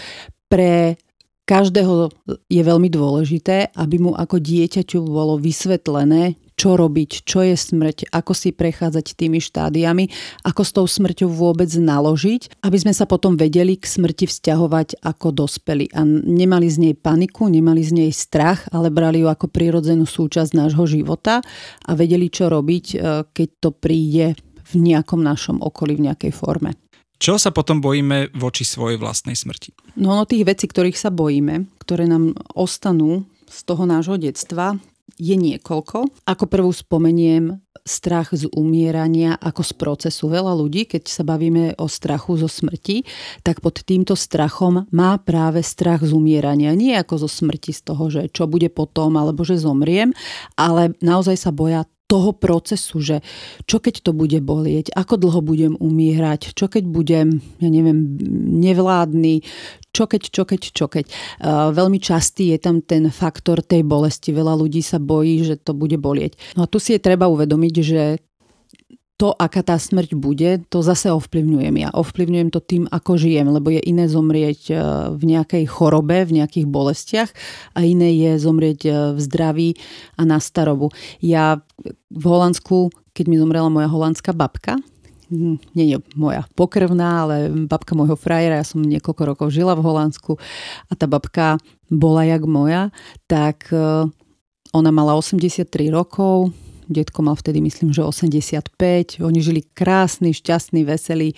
Pre 0.52 1.00
každého 1.48 2.12
je 2.46 2.62
veľmi 2.62 2.92
dôležité, 2.92 3.72
aby 3.74 3.98
mu 3.98 4.12
ako 4.14 4.38
dieťaťu 4.38 5.00
bolo 5.02 5.40
vysvetlené, 5.42 6.38
čo 6.60 6.76
robiť, 6.76 7.24
čo 7.24 7.40
je 7.40 7.56
smrť, 7.56 8.12
ako 8.12 8.36
si 8.36 8.52
prechádzať 8.52 9.16
tými 9.16 9.40
štádiami, 9.40 10.12
ako 10.44 10.62
s 10.68 10.72
tou 10.76 10.84
smrťou 10.84 11.32
vôbec 11.32 11.72
naložiť, 11.72 12.60
aby 12.68 12.76
sme 12.76 12.92
sa 12.92 13.08
potom 13.08 13.40
vedeli 13.40 13.80
k 13.80 13.88
smrti 13.88 14.28
vzťahovať 14.28 15.00
ako 15.00 15.28
dospeli 15.32 15.88
a 15.96 16.04
nemali 16.04 16.68
z 16.68 16.78
nej 16.84 16.96
paniku, 17.00 17.48
nemali 17.48 17.80
z 17.80 17.96
nej 17.96 18.12
strach, 18.12 18.68
ale 18.76 18.92
brali 18.92 19.24
ju 19.24 19.32
ako 19.32 19.48
prirodzenú 19.48 20.04
súčasť 20.04 20.52
nášho 20.52 20.84
života 20.84 21.40
a 21.88 21.92
vedeli, 21.96 22.28
čo 22.28 22.52
robiť, 22.52 22.86
e, 22.92 22.98
keď 23.32 23.50
to 23.64 23.70
príde 23.72 24.36
v 24.70 24.74
nejakom 24.76 25.24
našom 25.24 25.64
okolí, 25.64 25.96
v 25.96 26.12
nejakej 26.12 26.36
forme. 26.36 26.76
Čo 27.20 27.36
sa 27.36 27.52
potom 27.52 27.84
bojíme 27.84 28.36
voči 28.36 28.64
svojej 28.64 29.00
vlastnej 29.00 29.36
smrti? 29.36 29.76
No, 30.00 30.16
no 30.16 30.24
tých 30.24 30.48
vecí, 30.48 30.68
ktorých 30.68 30.96
sa 30.96 31.12
bojíme, 31.12 31.68
ktoré 31.80 32.08
nám 32.08 32.36
ostanú 32.56 33.28
z 33.48 33.60
toho 33.68 33.84
nášho 33.84 34.16
detstva, 34.16 34.80
je 35.18 35.36
niekoľko. 35.40 36.28
Ako 36.28 36.46
prvú 36.46 36.70
spomeniem 36.70 37.58
strach 37.90 38.30
z 38.36 38.46
umierania 38.54 39.34
ako 39.40 39.66
z 39.66 39.74
procesu. 39.74 40.30
Veľa 40.30 40.54
ľudí, 40.54 40.86
keď 40.86 41.10
sa 41.10 41.24
bavíme 41.26 41.74
o 41.82 41.90
strachu 41.90 42.38
zo 42.38 42.46
smrti, 42.46 43.02
tak 43.42 43.66
pod 43.66 43.82
týmto 43.82 44.14
strachom 44.14 44.86
má 44.94 45.18
práve 45.18 45.66
strach 45.66 46.06
z 46.06 46.14
umierania. 46.14 46.78
Nie 46.78 47.02
ako 47.02 47.26
zo 47.26 47.30
smrti 47.30 47.74
z 47.74 47.82
toho, 47.82 48.04
že 48.14 48.22
čo 48.30 48.46
bude 48.46 48.70
potom, 48.70 49.18
alebo 49.18 49.42
že 49.42 49.58
zomriem, 49.58 50.14
ale 50.54 50.94
naozaj 51.02 51.36
sa 51.40 51.50
boja 51.50 51.90
toho 52.10 52.34
procesu, 52.34 52.98
že 53.06 53.22
čo 53.70 53.78
keď 53.78 54.02
to 54.02 54.12
bude 54.18 54.42
bolieť, 54.42 54.90
ako 54.98 55.22
dlho 55.22 55.46
budem 55.46 55.74
umierať, 55.78 56.58
čo 56.58 56.66
keď 56.66 56.90
budem, 56.90 57.38
ja 57.62 57.70
neviem, 57.70 58.18
nevládny, 58.58 59.46
čo 60.00 60.08
keď, 60.08 60.22
čo 60.32 60.44
keď, 60.48 60.62
čo 60.72 60.86
keď. 60.88 61.06
Uh, 61.44 61.76
veľmi 61.76 62.00
častý 62.00 62.56
je 62.56 62.58
tam 62.64 62.80
ten 62.80 63.12
faktor 63.12 63.60
tej 63.60 63.84
bolesti. 63.84 64.32
Veľa 64.32 64.56
ľudí 64.56 64.80
sa 64.80 64.96
bojí, 64.96 65.44
že 65.44 65.60
to 65.60 65.76
bude 65.76 66.00
bolieť. 66.00 66.40
No 66.56 66.64
a 66.64 66.72
tu 66.72 66.80
si 66.80 66.96
je 66.96 67.04
treba 67.04 67.28
uvedomiť, 67.28 67.76
že 67.84 68.04
to, 69.20 69.36
aká 69.36 69.60
tá 69.68 69.76
smrť 69.76 70.16
bude, 70.16 70.64
to 70.72 70.80
zase 70.80 71.12
ovplyvňujem 71.12 71.76
ja. 71.76 71.92
Ovplyvňujem 71.92 72.56
to 72.56 72.64
tým, 72.64 72.88
ako 72.88 73.20
žijem, 73.20 73.52
lebo 73.52 73.68
je 73.68 73.84
iné 73.84 74.08
zomrieť 74.08 74.72
e, 74.72 74.76
v 75.12 75.24
nejakej 75.36 75.68
chorobe, 75.68 76.24
v 76.24 76.40
nejakých 76.40 76.64
bolestiach 76.72 77.30
a 77.76 77.84
iné 77.84 78.16
je 78.16 78.40
zomrieť 78.40 78.80
e, 78.88 78.92
v 79.12 79.20
zdraví 79.20 79.70
a 80.16 80.24
na 80.24 80.40
starobu. 80.40 80.96
Ja 81.20 81.60
v 82.08 82.24
Holandsku, 82.32 82.96
keď 83.12 83.26
mi 83.28 83.36
zomrela 83.36 83.68
moja 83.68 83.92
holandská 83.92 84.32
babka, 84.32 84.80
nie 85.30 85.86
je 85.96 85.98
moja 86.18 86.46
pokrvná, 86.58 87.26
ale 87.26 87.36
babka 87.70 87.94
môjho 87.94 88.18
frajera, 88.18 88.62
ja 88.62 88.66
som 88.66 88.82
niekoľko 88.82 89.24
rokov 89.24 89.48
žila 89.54 89.78
v 89.78 89.86
Holandsku 89.86 90.36
a 90.90 90.94
tá 90.98 91.06
babka 91.06 91.62
bola 91.90 92.26
jak 92.26 92.44
moja, 92.46 92.90
tak 93.30 93.70
e, 93.70 94.10
ona 94.74 94.92
mala 94.94 95.18
83 95.18 95.66
rokov, 95.90 96.54
detko 96.90 97.22
mal 97.22 97.38
vtedy 97.38 97.62
myslím, 97.62 97.94
že 97.94 98.02
85. 98.02 99.22
Oni 99.22 99.40
žili 99.40 99.62
krásny, 99.62 100.34
šťastný, 100.34 100.82
veselý, 100.84 101.38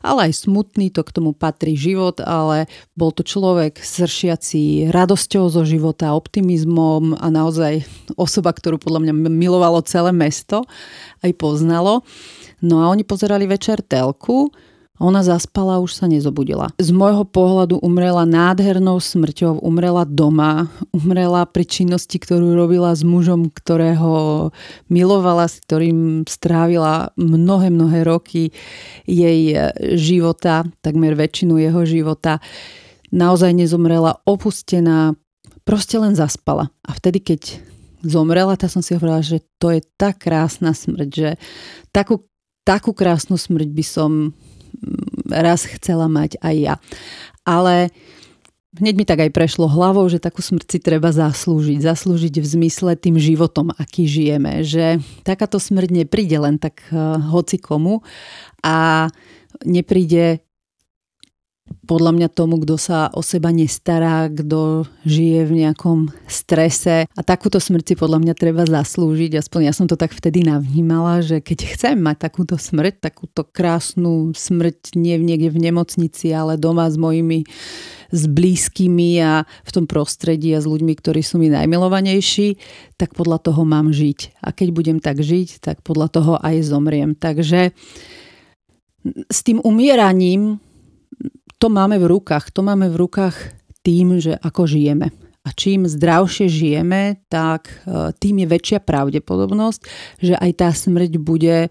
ale 0.00 0.30
aj 0.30 0.46
smutný, 0.46 0.94
to 0.94 1.02
k 1.02 1.10
tomu 1.10 1.34
patrí 1.34 1.74
život, 1.74 2.22
ale 2.22 2.70
bol 2.94 3.10
to 3.10 3.26
človek 3.26 3.82
sršiaci 3.82 4.94
radosťou 4.94 5.50
zo 5.50 5.66
života, 5.66 6.14
optimizmom 6.14 7.18
a 7.18 7.26
naozaj 7.28 7.82
osoba, 8.14 8.54
ktorú 8.54 8.78
podľa 8.78 9.10
mňa 9.10 9.14
milovalo 9.28 9.82
celé 9.82 10.14
mesto, 10.14 10.62
aj 11.26 11.34
poznalo. 11.34 12.06
No 12.62 12.80
a 12.80 12.88
oni 12.88 13.02
pozerali 13.02 13.50
večer 13.50 13.82
telku, 13.82 14.54
ona 15.02 15.26
zaspala 15.26 15.82
už 15.82 15.98
sa 15.98 16.06
nezobudila. 16.06 16.70
Z 16.78 16.94
môjho 16.94 17.26
pohľadu 17.26 17.82
umrela 17.82 18.22
nádhernou 18.22 19.02
smrťou, 19.02 19.58
umrela 19.58 20.06
doma, 20.06 20.70
umrela 20.94 21.42
pri 21.42 21.66
činnosti, 21.66 22.22
ktorú 22.22 22.54
robila 22.54 22.94
s 22.94 23.02
mužom, 23.02 23.50
ktorého 23.50 24.54
milovala, 24.86 25.50
s 25.50 25.58
ktorým 25.66 26.22
strávila 26.30 27.10
mnohé, 27.18 27.74
mnohé 27.74 28.06
roky 28.06 28.54
jej 29.02 29.58
života, 29.98 30.62
takmer 30.86 31.18
väčšinu 31.18 31.58
jeho 31.58 31.82
života. 31.82 32.38
Naozaj 33.10 33.58
nezomrela, 33.58 34.22
opustená, 34.22 35.18
proste 35.66 35.98
len 35.98 36.14
zaspala. 36.14 36.70
A 36.86 36.94
vtedy, 36.94 37.18
keď 37.18 37.58
zomrela, 38.06 38.54
tak 38.54 38.70
som 38.70 38.86
si 38.86 38.94
hovorila, 38.94 39.18
že 39.18 39.42
to 39.58 39.74
je 39.74 39.82
tak 39.98 40.26
krásna 40.26 40.74
smrť, 40.74 41.08
že 41.10 41.30
takú, 41.90 42.22
takú 42.62 42.94
krásnu 42.94 43.38
smrť 43.38 43.68
by 43.70 43.84
som 43.84 44.10
mm, 44.30 45.30
raz 45.30 45.66
chcela 45.66 46.06
mať 46.06 46.38
aj 46.42 46.54
ja. 46.58 46.74
Ale 47.42 47.90
hneď 48.78 48.94
mi 48.96 49.04
tak 49.04 49.20
aj 49.20 49.34
prešlo 49.34 49.68
hlavou, 49.68 50.06
že 50.08 50.22
takú 50.22 50.40
smrť 50.40 50.66
si 50.66 50.78
treba 50.80 51.12
zaslúžiť. 51.12 51.82
Zaslúžiť 51.82 52.34
v 52.40 52.46
zmysle 52.46 52.96
tým 52.96 53.20
životom, 53.20 53.74
aký 53.76 54.08
žijeme. 54.08 54.64
Že 54.64 55.02
takáto 55.26 55.60
smrť 55.60 56.04
nepríde 56.04 56.38
len 56.40 56.56
tak 56.56 56.80
uh, 56.88 57.20
hoci 57.20 57.60
komu 57.60 58.00
a 58.64 59.08
nepríde 59.66 60.40
podľa 61.86 62.12
mňa 62.14 62.28
tomu, 62.30 62.58
kto 62.62 62.74
sa 62.74 63.10
o 63.14 63.22
seba 63.22 63.54
nestará, 63.54 64.26
kto 64.26 64.86
žije 65.06 65.46
v 65.46 65.52
nejakom 65.62 66.10
strese. 66.26 67.06
A 67.06 67.20
takúto 67.22 67.62
smrť 67.62 67.92
si 67.92 67.94
podľa 67.94 68.18
mňa 68.22 68.34
treba 68.34 68.62
zaslúžiť. 68.66 69.38
Aspoň 69.38 69.60
ja 69.70 69.72
som 69.74 69.86
to 69.86 69.94
tak 69.94 70.14
vtedy 70.14 70.42
navnímala, 70.42 71.22
že 71.22 71.38
keď 71.38 71.58
chcem 71.74 71.96
mať 71.98 72.30
takúto 72.30 72.58
smrť, 72.58 73.02
takúto 73.02 73.46
krásnu 73.46 74.34
smrť 74.34 74.98
nie 74.98 75.18
niekde 75.18 75.54
v 75.54 75.70
nemocnici, 75.70 76.34
ale 76.34 76.58
doma 76.58 76.90
s 76.90 76.98
mojimi 76.98 77.46
s 78.12 78.22
blízkymi 78.28 79.10
a 79.24 79.48
v 79.64 79.70
tom 79.70 79.88
prostredí 79.88 80.52
a 80.52 80.60
s 80.60 80.68
ľuďmi, 80.68 80.92
ktorí 80.98 81.24
sú 81.24 81.40
mi 81.40 81.48
najmilovanejší, 81.48 82.60
tak 83.00 83.16
podľa 83.16 83.40
toho 83.40 83.64
mám 83.64 83.90
žiť. 83.94 84.44
A 84.44 84.52
keď 84.52 84.68
budem 84.74 84.98
tak 85.00 85.22
žiť, 85.22 85.62
tak 85.64 85.80
podľa 85.80 86.08
toho 86.12 86.32
aj 86.42 86.62
zomriem. 86.68 87.16
Takže 87.16 87.72
s 89.32 89.38
tým 89.42 89.58
umieraním 89.64 90.62
to 91.62 91.66
máme 91.70 91.98
v 92.02 92.06
rukách. 92.10 92.50
To 92.54 92.66
máme 92.66 92.90
v 92.90 92.96
rukách 93.06 93.36
tým, 93.86 94.18
že 94.18 94.34
ako 94.38 94.66
žijeme. 94.66 95.14
A 95.42 95.50
čím 95.50 95.90
zdravšie 95.90 96.46
žijeme, 96.46 97.18
tak 97.26 97.66
e, 97.82 98.14
tým 98.14 98.42
je 98.42 98.46
väčšia 98.46 98.78
pravdepodobnosť, 98.78 99.80
že 100.22 100.34
aj 100.38 100.50
tá 100.54 100.70
smrť 100.70 101.18
bude 101.18 101.66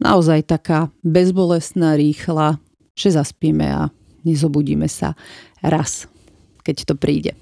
naozaj 0.00 0.44
taká 0.44 0.92
bezbolestná, 1.00 1.96
rýchla, 1.96 2.60
že 2.92 3.16
zaspíme 3.16 3.64
a 3.64 3.82
nezobudíme 4.24 4.84
sa 4.84 5.16
raz, 5.64 6.08
keď 6.60 6.92
to 6.92 6.94
príde. 6.96 7.32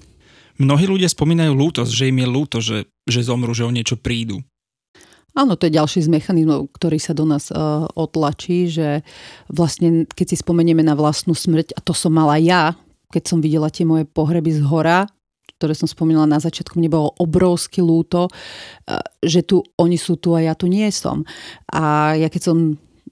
Mnohí 0.59 0.87
ľudia 0.87 1.07
spomínajú 1.07 1.55
lútosť, 1.55 1.91
že 1.91 2.07
im 2.11 2.19
je 2.19 2.27
lúto, 2.27 2.57
že, 2.59 2.87
že 3.07 3.23
zomru, 3.23 3.55
že 3.55 3.63
o 3.63 3.71
niečo 3.71 3.95
prídu. 3.95 4.43
Áno, 5.37 5.53
to 5.55 5.69
je 5.69 5.77
ďalší 5.77 6.05
z 6.05 6.09
mechanizmov, 6.09 6.73
ktorý 6.73 6.97
sa 6.97 7.13
do 7.13 7.23
nás 7.23 7.53
uh, 7.53 7.85
otlačí, 7.93 8.65
že 8.69 9.05
vlastne 9.49 10.09
keď 10.09 10.33
si 10.33 10.37
spomenieme 10.41 10.81
na 10.81 10.97
vlastnú 10.97 11.37
smrť, 11.37 11.77
a 11.77 11.79
to 11.85 11.93
som 11.93 12.13
mala 12.13 12.41
ja, 12.41 12.73
keď 13.13 13.23
som 13.25 13.39
videla 13.41 13.69
tie 13.69 13.85
moje 13.85 14.09
pohreby 14.09 14.53
z 14.57 14.61
hora, 14.65 15.05
ktoré 15.59 15.75
som 15.75 15.91
spomínala 15.91 16.25
na 16.25 16.39
začiatku, 16.39 16.79
mne 16.79 16.89
bolo 16.89 17.09
obrovsky 17.21 17.83
lúto, 17.83 18.25
uh, 18.25 19.01
že 19.21 19.45
tu 19.45 19.61
oni 19.77 19.97
sú 20.01 20.17
tu 20.17 20.33
a 20.33 20.41
ja 20.41 20.53
tu 20.57 20.65
nie 20.65 20.89
som. 20.89 21.21
A 21.69 22.17
ja 22.17 22.27
keď 22.27 22.53
som 22.53 22.57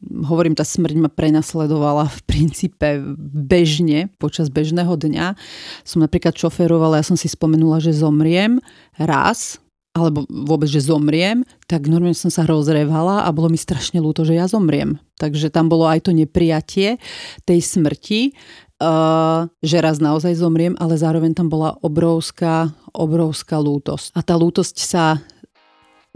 hovorím, 0.03 0.53
tá 0.53 0.61
smrť 0.61 0.97
ma 0.97 1.09
prenasledovala 1.09 2.09
v 2.09 2.19
princípe 2.29 2.87
bežne, 3.17 4.13
počas 4.21 4.53
bežného 4.53 4.93
dňa. 4.93 5.33
Som 5.81 6.05
napríklad 6.05 6.37
šoferovala, 6.37 7.01
ja 7.01 7.05
som 7.05 7.17
si 7.17 7.29
spomenula, 7.29 7.81
že 7.81 7.97
zomriem 7.97 8.61
raz, 8.97 9.57
alebo 9.97 10.29
vôbec, 10.29 10.69
že 10.69 10.85
zomriem, 10.85 11.41
tak 11.65 11.89
normálne 11.89 12.13
som 12.13 12.29
sa 12.29 12.45
rozrevala 12.45 13.25
a 13.25 13.29
bolo 13.33 13.49
mi 13.49 13.57
strašne 13.57 13.97
ľúto, 13.97 14.21
že 14.21 14.37
ja 14.37 14.45
zomriem. 14.45 15.01
Takže 15.17 15.49
tam 15.49 15.67
bolo 15.67 15.89
aj 15.89 16.05
to 16.05 16.11
neprijatie 16.13 17.01
tej 17.43 17.59
smrti, 17.65 18.37
uh, 18.81 19.49
že 19.65 19.81
raz 19.81 19.97
naozaj 19.97 20.37
zomriem, 20.37 20.77
ale 20.77 20.95
zároveň 20.95 21.33
tam 21.33 21.49
bola 21.49 21.75
obrovská, 21.81 22.71
obrovská 22.93 23.57
lútosť. 23.57 24.13
A 24.13 24.21
tá 24.21 24.37
lútosť 24.37 24.77
sa 24.77 25.17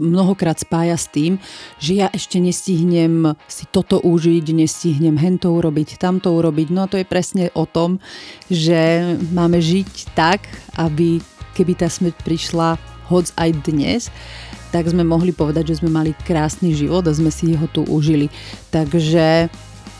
mnohokrát 0.02 0.58
spája 0.58 0.98
s 0.98 1.06
tým, 1.06 1.38
že 1.78 2.02
ja 2.02 2.08
ešte 2.10 2.42
nestihnem 2.42 3.38
si 3.46 3.64
toto 3.70 4.02
užiť, 4.02 4.44
nestihnem 4.50 5.14
hento 5.14 5.54
urobiť, 5.54 6.02
tamto 6.02 6.34
urobiť. 6.34 6.68
No 6.74 6.84
a 6.84 6.90
to 6.90 6.98
je 6.98 7.06
presne 7.06 7.54
o 7.54 7.64
tom, 7.64 8.02
že 8.50 9.14
máme 9.30 9.62
žiť 9.62 10.16
tak, 10.18 10.42
aby 10.74 11.22
keby 11.54 11.78
tá 11.78 11.86
smrť 11.86 12.16
prišla 12.26 12.91
hoc 13.12 13.28
aj 13.36 13.50
dnes, 13.68 14.08
tak 14.72 14.88
sme 14.88 15.04
mohli 15.04 15.36
povedať, 15.36 15.76
že 15.76 15.84
sme 15.84 15.92
mali 15.92 16.16
krásny 16.24 16.72
život 16.72 17.04
a 17.04 17.12
sme 17.12 17.28
si 17.28 17.52
ho 17.52 17.68
tu 17.68 17.84
užili. 17.84 18.32
Takže 18.72 19.52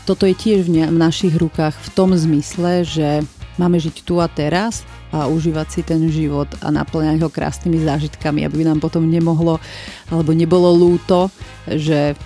toto 0.09 0.25
je 0.25 0.33
tiež 0.33 0.67
v, 0.67 0.89
našich 0.89 1.37
rukách 1.37 1.77
v 1.77 1.89
tom 1.93 2.11
zmysle, 2.17 2.81
že 2.81 3.21
máme 3.61 3.77
žiť 3.77 4.01
tu 4.01 4.17
a 4.17 4.25
teraz 4.25 4.81
a 5.13 5.29
užívať 5.29 5.67
si 5.69 5.81
ten 5.85 6.01
život 6.09 6.49
a 6.65 6.73
naplňať 6.73 7.21
ho 7.21 7.29
krásnymi 7.29 7.85
zážitkami, 7.85 8.43
aby 8.49 8.65
nám 8.65 8.81
potom 8.81 9.05
nemohlo 9.05 9.61
alebo 10.09 10.33
nebolo 10.33 10.73
lúto, 10.73 11.29
že 11.69 12.17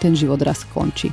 ten 0.00 0.16
život 0.16 0.40
raz 0.40 0.64
skončí. 0.64 1.12